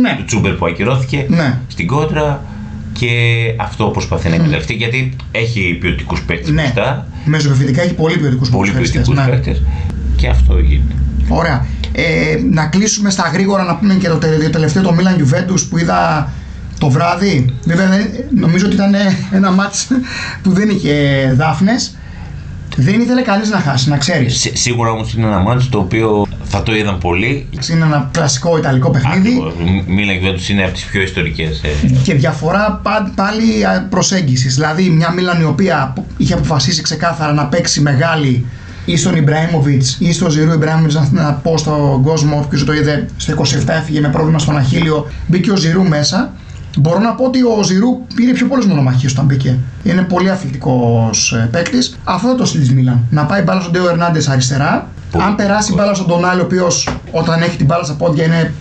Ναι. 0.00 0.14
του 0.18 0.24
Τσούμπερ 0.24 0.52
που 0.52 0.66
ακυρώθηκε 0.66 1.24
Ναι. 1.28 1.58
στην 1.68 1.86
κόντρα 1.86 2.42
και 2.92 3.08
αυτό 3.56 3.84
προσπαθεί 3.84 4.28
να 4.28 4.34
εκμεταλλευτεί 4.34 4.74
γιατί 4.74 5.12
έχει 5.32 5.78
ποιοτικούς 5.80 6.22
παίκτες 6.22 6.50
Ναι. 6.50 6.62
μπροστά. 6.62 7.06
Μεσοβεφητικά 7.24 7.82
έχει 7.82 7.94
πολύ 7.94 8.16
ποιοτικούς 8.18 8.50
Πολύ 8.50 8.70
ποιοτικούς 8.70 9.16
ναι. 9.16 9.26
παίκτες 9.30 9.62
και 10.16 10.28
αυτό 10.28 10.58
γίνεται. 10.58 10.94
Ωραία. 11.28 11.66
Ε, 11.92 12.02
να 12.52 12.66
κλείσουμε 12.66 13.10
στα 13.10 13.30
γρήγορα 13.32 13.64
να 13.64 13.76
πούμε 13.76 13.94
και 13.94 14.08
το, 14.08 14.16
τε- 14.16 14.42
το 14.42 14.50
τελευταίο 14.50 14.82
το 14.82 14.94
Milan 14.98 15.20
Juventus 15.20 15.60
που 15.70 15.78
είδα 15.78 16.30
το 16.78 16.88
βράδυ. 16.90 17.54
Βέβαια 17.64 17.88
δεν- 17.88 18.08
νομίζω 18.34 18.66
ότι 18.66 18.74
ήταν 18.74 18.94
ένα 19.32 19.50
μάτς 19.50 19.86
που 20.42 20.52
δεν 20.52 20.68
είχε 20.68 20.94
δάφνες. 21.36 21.96
Δεν 22.78 23.00
ήθελε 23.00 23.20
κανείς 23.22 23.50
να 23.50 23.58
χάσει, 23.58 23.88
να 23.88 23.96
ξέρεις. 23.96 24.38
Σί- 24.40 24.56
Σίγουρα 24.56 24.90
όμως 24.90 25.14
είναι 25.14 25.26
ένα 25.26 25.38
μάτι 25.38 25.64
το 25.66 25.78
οποίο 25.78 26.26
θα 26.44 26.62
το 26.62 26.74
είδαν 26.76 26.98
πολύ. 26.98 27.46
Είναι 27.70 27.84
ένα 27.84 28.08
κλασικό 28.12 28.58
ιταλικό 28.58 28.90
παιχνίδι 28.90 29.28
Ακριβώς. 29.28 29.52
Μίλαν 29.86 30.16
Juventus 30.22 30.48
είναι 30.48 30.62
από 30.64 30.72
τις 30.72 30.84
πιο 30.84 31.00
ιστορικές. 31.02 31.60
και 32.02 32.14
διαφορά 32.14 32.80
πα- 32.82 33.12
πάλι 33.14 33.64
α, 33.66 33.86
προσέγγισης. 33.90 34.54
Δηλαδή 34.54 34.82
μια 34.90 35.12
Μίλαν 35.12 35.40
η 35.40 35.44
οποία 35.44 35.92
είχε 36.16 36.34
αποφασίσει 36.34 36.82
ξεκάθαρα 36.82 37.32
να 37.32 37.46
παίξει 37.46 37.80
μεγάλη 37.80 38.46
ή 38.84 38.96
στον 38.96 39.16
Ιμπραήμοβιτς 39.16 39.96
ή 40.00 40.12
στον 40.12 40.30
Ζηρού 40.30 40.52
Ιμπραήμοβιτς, 40.52 40.94
να, 40.94 41.08
να 41.12 41.32
πω 41.32 41.56
στον 41.58 42.02
κόσμο, 42.02 42.38
όποιος 42.44 42.64
το 42.64 42.72
είδε, 42.72 43.06
στο 43.16 43.32
27 43.32 43.68
έφυγε 43.68 44.00
με 44.00 44.08
πρόβλημα 44.08 44.38
στον 44.38 44.56
Αχίλιο, 44.56 45.10
μπήκε 45.26 45.50
ο 45.50 45.56
Ζηρού 45.56 45.88
μέσα. 45.88 46.32
Μπορώ 46.78 46.98
να 46.98 47.14
πω 47.14 47.24
ότι 47.24 47.42
ο 47.42 47.62
Ζηρού 47.62 48.06
πήρε 48.14 48.32
πιο 48.32 48.46
πολλές 48.46 48.66
μονομαχίες 48.66 49.12
όταν 49.12 49.24
μπήκε. 49.24 49.58
Είναι 49.82 50.02
πολύ 50.02 50.30
αθλητικός 50.30 51.34
παίκτης. 51.50 51.98
Αυτό 52.04 52.28
είναι 52.28 52.36
το 52.36 52.44
στυλ 52.44 52.60
της 52.60 52.72
Μίλαν. 52.72 53.04
Να 53.10 53.24
πάει 53.24 53.42
μπάλα 53.42 53.60
στον 53.60 53.72
Ντέο 53.72 53.88
Ερνάντες 53.88 54.28
αριστερά. 54.28 54.88
Πολύ 55.10 55.24
Αν 55.24 55.34
περάσει 55.34 55.74
μπάλα 55.74 55.94
στον 55.94 56.06
Τονάλι, 56.06 56.40
ο 56.40 56.44
οποίος 56.44 56.88
όταν 57.10 57.42
έχει 57.42 57.56
την 57.56 57.66
μπάλα 57.66 57.84
στα 57.84 57.94
πόδια 57.94 58.24
είναι 58.24 58.52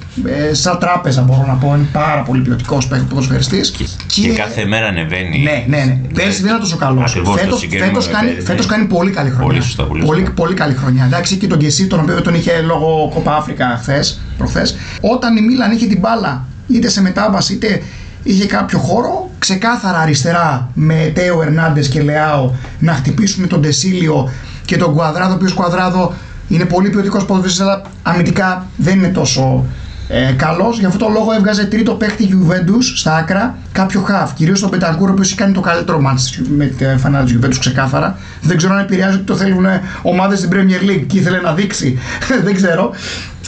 ε, 0.49 0.53
σαν 0.53 0.79
τράπεζα, 0.79 1.21
μπορώ 1.21 1.43
να 1.47 1.53
πω. 1.53 1.73
Είναι 1.75 1.87
πάρα 1.91 2.21
πολύ 2.21 2.41
ποιοτικός 2.41 2.87
ποδοσφαιριστής. 3.09 3.69
Και, 3.69 3.85
και 4.21 4.27
κάθε 4.33 4.65
μέρα 4.65 4.87
ανεβαίνει. 4.87 5.39
Ναι, 5.43 5.77
ναι, 5.77 5.83
ναι. 5.83 5.99
Πέρσι 6.13 6.37
δεν 6.37 6.45
ήταν 6.49 6.59
τόσο 6.59 6.75
καλό. 6.75 7.01
Ακριβώς, 7.01 7.35
το 7.35 7.37
Φέτος, 7.41 7.59
συγκρίνουμε 7.59 7.89
φέτος, 7.91 8.07
με 8.07 8.13
κάνει, 8.13 8.27
πέρυσι. 8.27 8.45
φέτος 8.45 8.65
κάνει 8.65 8.85
πολύ 8.85 9.11
καλή 9.11 9.29
χρονιά. 9.29 9.47
Πολύ 9.47 9.61
σωστά, 9.61 9.83
πολύ 9.83 10.05
πολύ, 10.05 10.19
σωστά. 10.19 10.33
πολύ 10.35 10.53
καλή 10.53 10.73
χρονιά. 10.73 11.05
Εντάξει, 11.05 11.35
και 11.35 11.47
τον 11.47 11.57
Κεσί, 11.57 11.87
τον 11.87 11.99
οποίο 11.99 12.21
τον 12.21 12.33
είχε 12.35 12.61
λόγω 12.61 13.11
Κόπα 13.13 13.35
Αφρικα 13.35 13.77
χθες, 13.81 14.21
προχθές. 14.37 14.75
Όταν 15.01 15.37
η 15.37 15.41
Μίλαν 15.41 15.71
είχε 15.71 15.85
την 15.85 15.99
μπάλα, 15.99 16.45
είτε 16.67 16.89
σε 16.89 17.01
μετάβαση, 17.01 17.53
είτε 17.53 17.81
είχε 18.27 18.45
κάποιο 18.45 18.79
χώρο, 18.79 19.29
ξεκάθαρα 19.39 19.99
αριστερά 19.99 20.69
με 20.73 21.11
Τέο 21.15 21.41
Ερνάντες 21.41 21.87
και 21.87 22.01
Λεάο 22.01 22.51
να 22.79 22.93
χτυπήσουν 22.93 23.47
τον 23.47 23.61
Τεσίλιο 23.61 24.29
και 24.65 24.77
τον 24.77 24.93
Κουαδράδο, 24.93 25.31
ο 25.31 25.35
οποίος 25.35 25.53
Κουαδράδο 25.53 26.13
είναι 26.47 26.65
πολύ 26.65 26.89
ποιοτικός 26.89 27.25
ποδοσφαιριστής, 27.25 27.65
αλλά 27.65 27.81
αμυντικά 28.03 28.65
δεν 28.77 28.97
είναι 28.97 29.07
τόσο 29.07 29.65
ε, 30.07 30.31
καλός. 30.31 30.79
Γι' 30.79 30.85
αυτό 30.85 31.05
το 31.05 31.11
λόγο 31.11 31.31
έβγαζε 31.31 31.65
τρίτο 31.65 31.93
παίχτη 31.93 32.29
Juventus 32.31 32.83
στα 32.95 33.15
άκρα, 33.15 33.55
κάποιο 33.71 34.01
χαφ. 34.01 34.33
Κυρίως 34.33 34.59
τον 34.59 34.69
Πενταγκούρο, 34.69 35.09
ο 35.09 35.13
οποίος 35.13 35.27
έχει 35.27 35.37
κάνει 35.37 35.53
το 35.53 35.61
καλύτερο 35.61 36.01
μάτς 36.01 36.39
με 36.57 36.65
τη 36.65 36.85
φανά 36.97 37.23
της 37.23 37.37
Juventus 37.37 37.57
ξεκάθαρα. 37.59 38.17
Δεν 38.41 38.57
ξέρω 38.57 38.73
αν 38.73 38.79
επηρεάζει 38.79 39.15
ότι 39.15 39.25
το 39.25 39.35
θέλουν 39.35 39.65
ομάδες 40.01 40.39
στην 40.39 40.49
Premier 40.53 40.89
League 40.89 41.05
και 41.07 41.17
ήθελε 41.17 41.39
να 41.39 41.53
δείξει. 41.53 41.99
Δεν 42.45 42.55
ξέρω. 42.55 42.91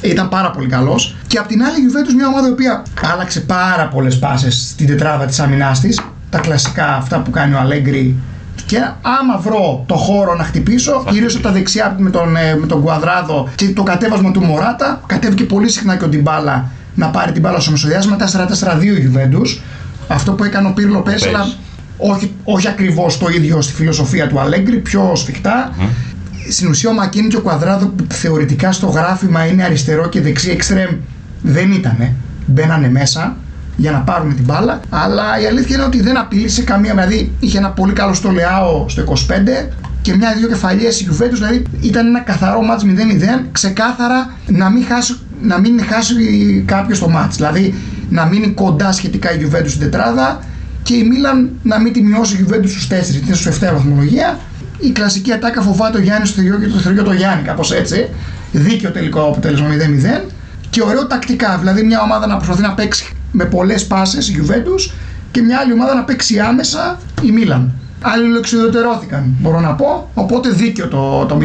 Ήταν 0.01 0.29
πάρα 0.29 0.51
πολύ 0.51 0.67
καλός. 0.67 1.15
Και 1.27 1.37
απ' 1.37 1.47
την 1.47 1.63
άλλη, 1.63 1.75
η 1.75 1.85
Juventus 1.87 2.13
μια 2.15 2.27
ομάδα 2.27 2.47
η 2.47 2.51
οποία 2.51 2.83
άλλαξε 3.13 3.39
πάρα 3.39 3.87
πολλές 3.87 4.19
πάσες 4.19 4.67
στην 4.69 4.87
τετράδα 4.87 5.25
της 5.25 5.39
αμυνά 5.39 5.77
της. 5.81 6.01
Τα 6.29 6.39
κλασικά 6.39 6.95
αυτά 6.95 7.19
που 7.19 7.31
κάνει 7.31 7.53
ο 7.53 7.59
Αλέγκρι 7.59 8.15
και 8.65 8.77
άμα 9.01 9.37
βρω 9.37 9.83
το 9.87 9.95
χώρο 9.95 10.35
να 10.35 10.43
χτυπήσω, 10.43 11.03
κυρίω 11.09 11.29
από 11.33 11.43
τα 11.43 11.51
δεξιά 11.51 11.95
με 11.99 12.09
τον, 12.09 12.35
ε, 12.35 12.55
με 12.55 12.65
τον 12.65 12.81
Κουαδράδο 12.81 13.49
και 13.55 13.69
το 13.69 13.83
κατέβασμα 13.83 14.31
του 14.31 14.43
Μωράτα, 14.43 15.01
κατέβηκε 15.05 15.43
πολύ 15.43 15.69
συχνά 15.69 15.95
και 15.95 16.03
ο 16.03 16.07
Ντιμπάλα 16.07 16.69
να 16.95 17.07
πάρει 17.07 17.31
την 17.31 17.41
μπάλα 17.41 17.59
στο 17.59 17.71
μεσοδιάστημα. 17.71 18.15
4-4-2 18.15 18.97
η 18.97 19.11
Juventus. 19.13 19.61
Αυτό 20.07 20.31
που 20.31 20.43
έκανε 20.43 20.67
ο 20.67 20.71
Πύρλο 20.71 21.01
πέρσι, 21.01 21.29
Πέρσι. 21.29 21.35
αλλά 21.35 21.53
όχι, 21.97 22.33
όχι 22.43 22.67
ακριβώς 22.67 23.17
το 23.17 23.27
ίδιο 23.29 23.61
στη 23.61 23.73
φιλοσοφία 23.73 24.27
του 24.27 24.39
Αλέγκρι, 24.39 24.77
πιο 24.77 25.11
σφιχτά. 25.15 25.75
Στην 26.49 26.69
ουσία 26.69 26.89
ο 26.89 26.93
Μακίνη 26.93 27.27
και 27.27 27.37
ο 27.37 27.41
Κουαδράδο 27.41 27.85
που 27.85 28.05
θεωρητικά 28.09 28.71
στο 28.71 28.87
γράφημα 28.87 29.45
είναι 29.45 29.63
αριστερό 29.63 30.09
και 30.09 30.21
δεξί 30.21 30.49
εξτρέμ 30.49 30.89
δεν 31.41 31.71
ήτανε. 31.71 32.15
Μπαίνανε 32.45 32.89
μέσα 32.89 33.37
για 33.77 33.91
να 33.91 33.99
πάρουν 33.99 34.35
την 34.35 34.43
μπάλα. 34.43 34.79
Αλλά 34.89 35.41
η 35.41 35.45
αλήθεια 35.45 35.75
είναι 35.75 35.85
ότι 35.85 36.01
δεν 36.01 36.17
απειλήσε 36.17 36.63
καμία. 36.63 36.93
Δηλαδή 36.93 37.31
είχε 37.39 37.57
ένα 37.57 37.69
πολύ 37.69 37.93
καλό 37.93 38.13
στο 38.13 38.31
Λεάο 38.31 38.89
στο 38.89 39.03
25 39.07 39.13
και 40.01 40.15
μια-δύο 40.15 40.47
κεφαλιές 40.47 41.01
η 41.01 41.07
Juventus. 41.11 41.33
Δηλαδή 41.33 41.63
ήταν 41.81 42.07
ένα 42.07 42.19
καθαρό 42.19 42.61
μάτς 42.61 42.83
0-0. 42.83 42.87
Ξεκάθαρα 43.51 44.33
να 44.47 44.69
μην 44.69 44.85
χάσει 44.85 45.15
να 45.41 45.59
μην 45.59 45.83
χάσει 45.89 46.13
κάποιος 46.67 46.99
το 46.99 47.09
μάτς. 47.09 47.35
Δηλαδή 47.35 47.75
να 48.09 48.25
μείνει 48.25 48.47
κοντά 48.47 48.91
σχετικά 48.91 49.33
η 49.33 49.37
Juventus 49.41 49.67
στην 49.67 49.79
τετράδα 49.79 50.39
και 50.83 50.93
η 50.93 51.03
Μίλαν 51.03 51.49
να 51.63 51.79
μην 51.79 51.93
τη 51.93 52.01
μειώσει 52.01 52.35
η 52.35 52.45
Juventus 52.47 52.69
στους 52.69 52.87
4, 52.87 52.89
γιατί 52.89 53.25
είναι 53.27 53.35
στο 53.35 53.51
7 53.51 53.73
βαθμολογία. 53.73 54.39
Η 54.79 54.89
κλασική 54.89 55.31
ατάκα 55.31 55.61
φοβάται 55.61 55.97
ο 55.97 56.01
Γιάννης 56.01 56.29
στο 56.29 56.41
θεριό 56.41 56.59
και 56.59 56.67
το 56.67 56.77
θεριό 56.77 57.03
το 57.03 57.13
Γιάννη, 57.13 57.43
κάπως 57.43 57.71
έτσι. 57.71 58.09
Δίκαιο 58.51 58.91
τελικό 58.91 59.21
αποτέλεσμα 59.21 59.67
0-0. 59.67 60.25
Και 60.69 60.81
ωραίο 60.83 61.07
τακτικά, 61.07 61.57
δηλαδή 61.57 61.83
μια 61.83 62.01
ομάδα 62.01 62.27
να 62.27 62.35
προσπαθεί 62.35 62.61
να 62.61 62.73
παίξει 62.73 63.16
με 63.31 63.45
πολλές 63.45 63.85
πάσες 63.87 64.29
η 64.29 64.41
Juventus 64.41 64.91
και 65.31 65.41
μια 65.41 65.59
άλλη 65.59 65.73
ομάδα 65.73 65.95
να 65.95 66.03
παίξει 66.03 66.39
άμεσα 66.39 66.99
η 67.23 67.31
Μίλαν. 67.31 67.73
Άλλοι 68.01 68.37
εξουδετερώθηκαν, 68.37 69.33
μπορώ 69.39 69.59
να 69.59 69.73
πω. 69.73 70.09
Οπότε 70.13 70.49
δίκαιο 70.49 70.87
το, 70.87 71.25
το 71.25 71.37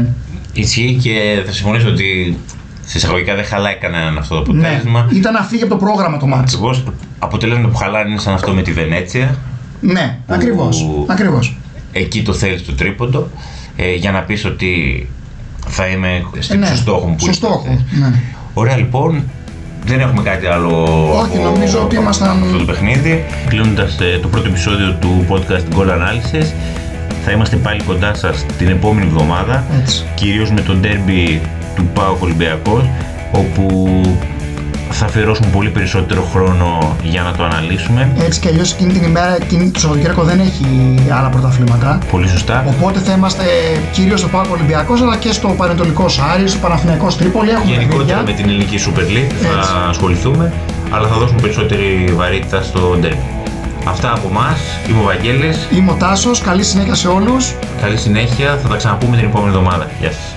0-0. 0.00 0.04
Ισχύει 0.52 0.98
και 1.02 1.42
θα 1.46 1.52
συμφωνήσω 1.52 1.88
ότι 1.88 2.38
σε 2.86 2.98
εισαγωγικά 2.98 3.34
δεν 3.34 3.44
χαλάει 3.44 3.74
κανέναν 3.76 4.18
αυτό 4.18 4.42
το 4.42 4.52
Ναι, 4.52 4.66
αποτέλεσμα. 4.68 5.08
ήταν 5.12 5.32
να 5.32 5.42
φύγει 5.42 5.62
από 5.62 5.70
το 5.72 5.84
πρόγραμμα 5.84 6.16
το 6.18 6.26
μάτς. 6.26 6.52
Ακριβώς 6.54 6.84
αποτελέσματα 7.18 7.68
που 7.68 7.76
χαλάνε 7.76 8.10
είναι 8.10 8.18
σαν 8.20 8.34
αυτό 8.34 8.52
με 8.52 8.62
τη 8.62 8.72
Βενέτσια. 8.72 9.38
Ναι, 9.80 10.18
ακριβώς, 10.26 10.86
ακριβώς. 11.06 11.56
Εκεί 11.92 12.22
το 12.22 12.32
θέλεις 12.32 12.64
το 12.64 12.72
τρίποντο. 12.72 13.28
Ε, 13.76 13.94
για 13.94 14.10
να 14.12 14.20
πεις 14.20 14.44
ότι 14.44 15.08
θα 15.66 15.86
είμαι 15.86 16.22
Ε, 16.50 16.54
ναι, 16.56 16.66
στο 16.66 16.76
στόχο 16.76 17.06
μου 17.06 17.14
που 17.14 17.20
στο 17.20 17.26
είπες. 17.28 17.36
στόχο, 17.36 17.78
ναι. 17.90 18.20
Ωραία 18.54 18.76
λοιπόν. 18.76 19.22
Δεν 19.84 20.00
έχουμε 20.00 20.22
κάτι 20.22 20.46
άλλο 20.46 20.84
Όχι, 21.18 21.38
νομίζω 21.38 21.82
ότι 21.82 21.96
ήμασταν- 21.96 22.42
αυτό 22.44 22.56
το 22.58 22.64
παιχνίδι. 22.64 23.24
Κλείνοντας 23.48 23.96
το 24.22 24.28
πρώτο 24.28 24.48
επεισόδιο 24.48 24.96
του 25.00 25.24
podcast 25.28 25.76
Goal 25.78 25.88
Analysis, 25.88 26.46
θα 27.24 27.30
είμαστε 27.30 27.56
πάλι 27.56 27.82
κοντά 27.82 28.14
σας 28.14 28.46
την 28.58 28.68
επόμενη 28.68 29.06
εβδομάδα. 29.06 29.64
Έτσι. 29.80 30.04
Κυρίως 30.14 30.50
με 30.50 30.60
το 30.60 30.76
derby 30.82 31.38
του 31.76 31.84
ΠΑΟΚ 31.94 32.22
Ολυμπιακός, 32.22 32.82
όπου 33.32 34.00
θα 34.90 35.04
αφιερώσουμε 35.04 35.48
πολύ 35.52 35.68
περισσότερο 35.70 36.22
χρόνο 36.32 36.96
για 37.02 37.22
να 37.22 37.32
το 37.32 37.44
αναλύσουμε. 37.44 38.08
Έτσι 38.18 38.40
κι 38.40 38.48
αλλιώς 38.48 38.72
εκείνη 38.72 38.92
την 38.92 39.02
ημέρα, 39.02 39.36
εκείνη 39.42 39.70
το 39.70 39.80
Σαββατοκύριακο 39.80 40.22
δεν 40.22 40.40
έχει 40.40 40.66
άλλα 41.18 41.28
πρωταθλήματα. 41.28 41.98
Πολύ 42.10 42.28
σωστά. 42.28 42.64
Οπότε 42.68 42.98
θα 42.98 43.12
είμαστε 43.12 43.44
κυρίως 43.92 44.18
στο 44.20 44.28
Πάκο 44.28 44.48
Ολυμπιακός 44.52 45.02
αλλά 45.02 45.16
και 45.16 45.32
στο 45.32 45.48
Πανετολικός 45.48 46.18
Άρης, 46.34 46.50
στο 46.50 46.60
Παναθηναϊκός 46.60 47.16
Τρίπολη. 47.16 47.50
Έχουμε 47.50 47.72
Γενικότερα 47.72 47.98
παιχνίδια. 48.04 48.22
με 48.26 48.32
την 48.32 48.48
ελληνική 48.48 48.78
Super 48.86 49.00
League 49.16 49.32
θα 49.42 49.58
Έτσι. 49.58 49.70
ασχοληθούμε, 49.88 50.52
αλλά 50.90 51.08
θα 51.08 51.16
δώσουμε 51.16 51.40
περισσότερη 51.40 52.12
βαρύτητα 52.16 52.62
στο 52.62 52.98
derby. 53.02 53.16
Αυτά 53.88 54.12
από 54.12 54.28
εμά. 54.30 54.56
Είμαι 54.90 55.00
ο 55.00 55.02
Βαγγέλης. 55.04 55.68
Είμαι 55.74 55.90
ο 55.90 55.94
Τάσος. 55.94 56.40
Καλή 56.40 56.62
συνέχεια 56.62 56.94
σε 56.94 57.08
όλους. 57.08 57.54
Καλή 57.80 57.96
συνέχεια. 57.96 58.58
Θα 58.62 58.68
τα 58.68 58.76
ξαναπούμε 58.76 59.16
την 59.16 59.24
επόμενη 59.24 59.48
εβδομάδα. 59.48 59.86
Γεια 60.00 60.10
σας. 60.10 60.34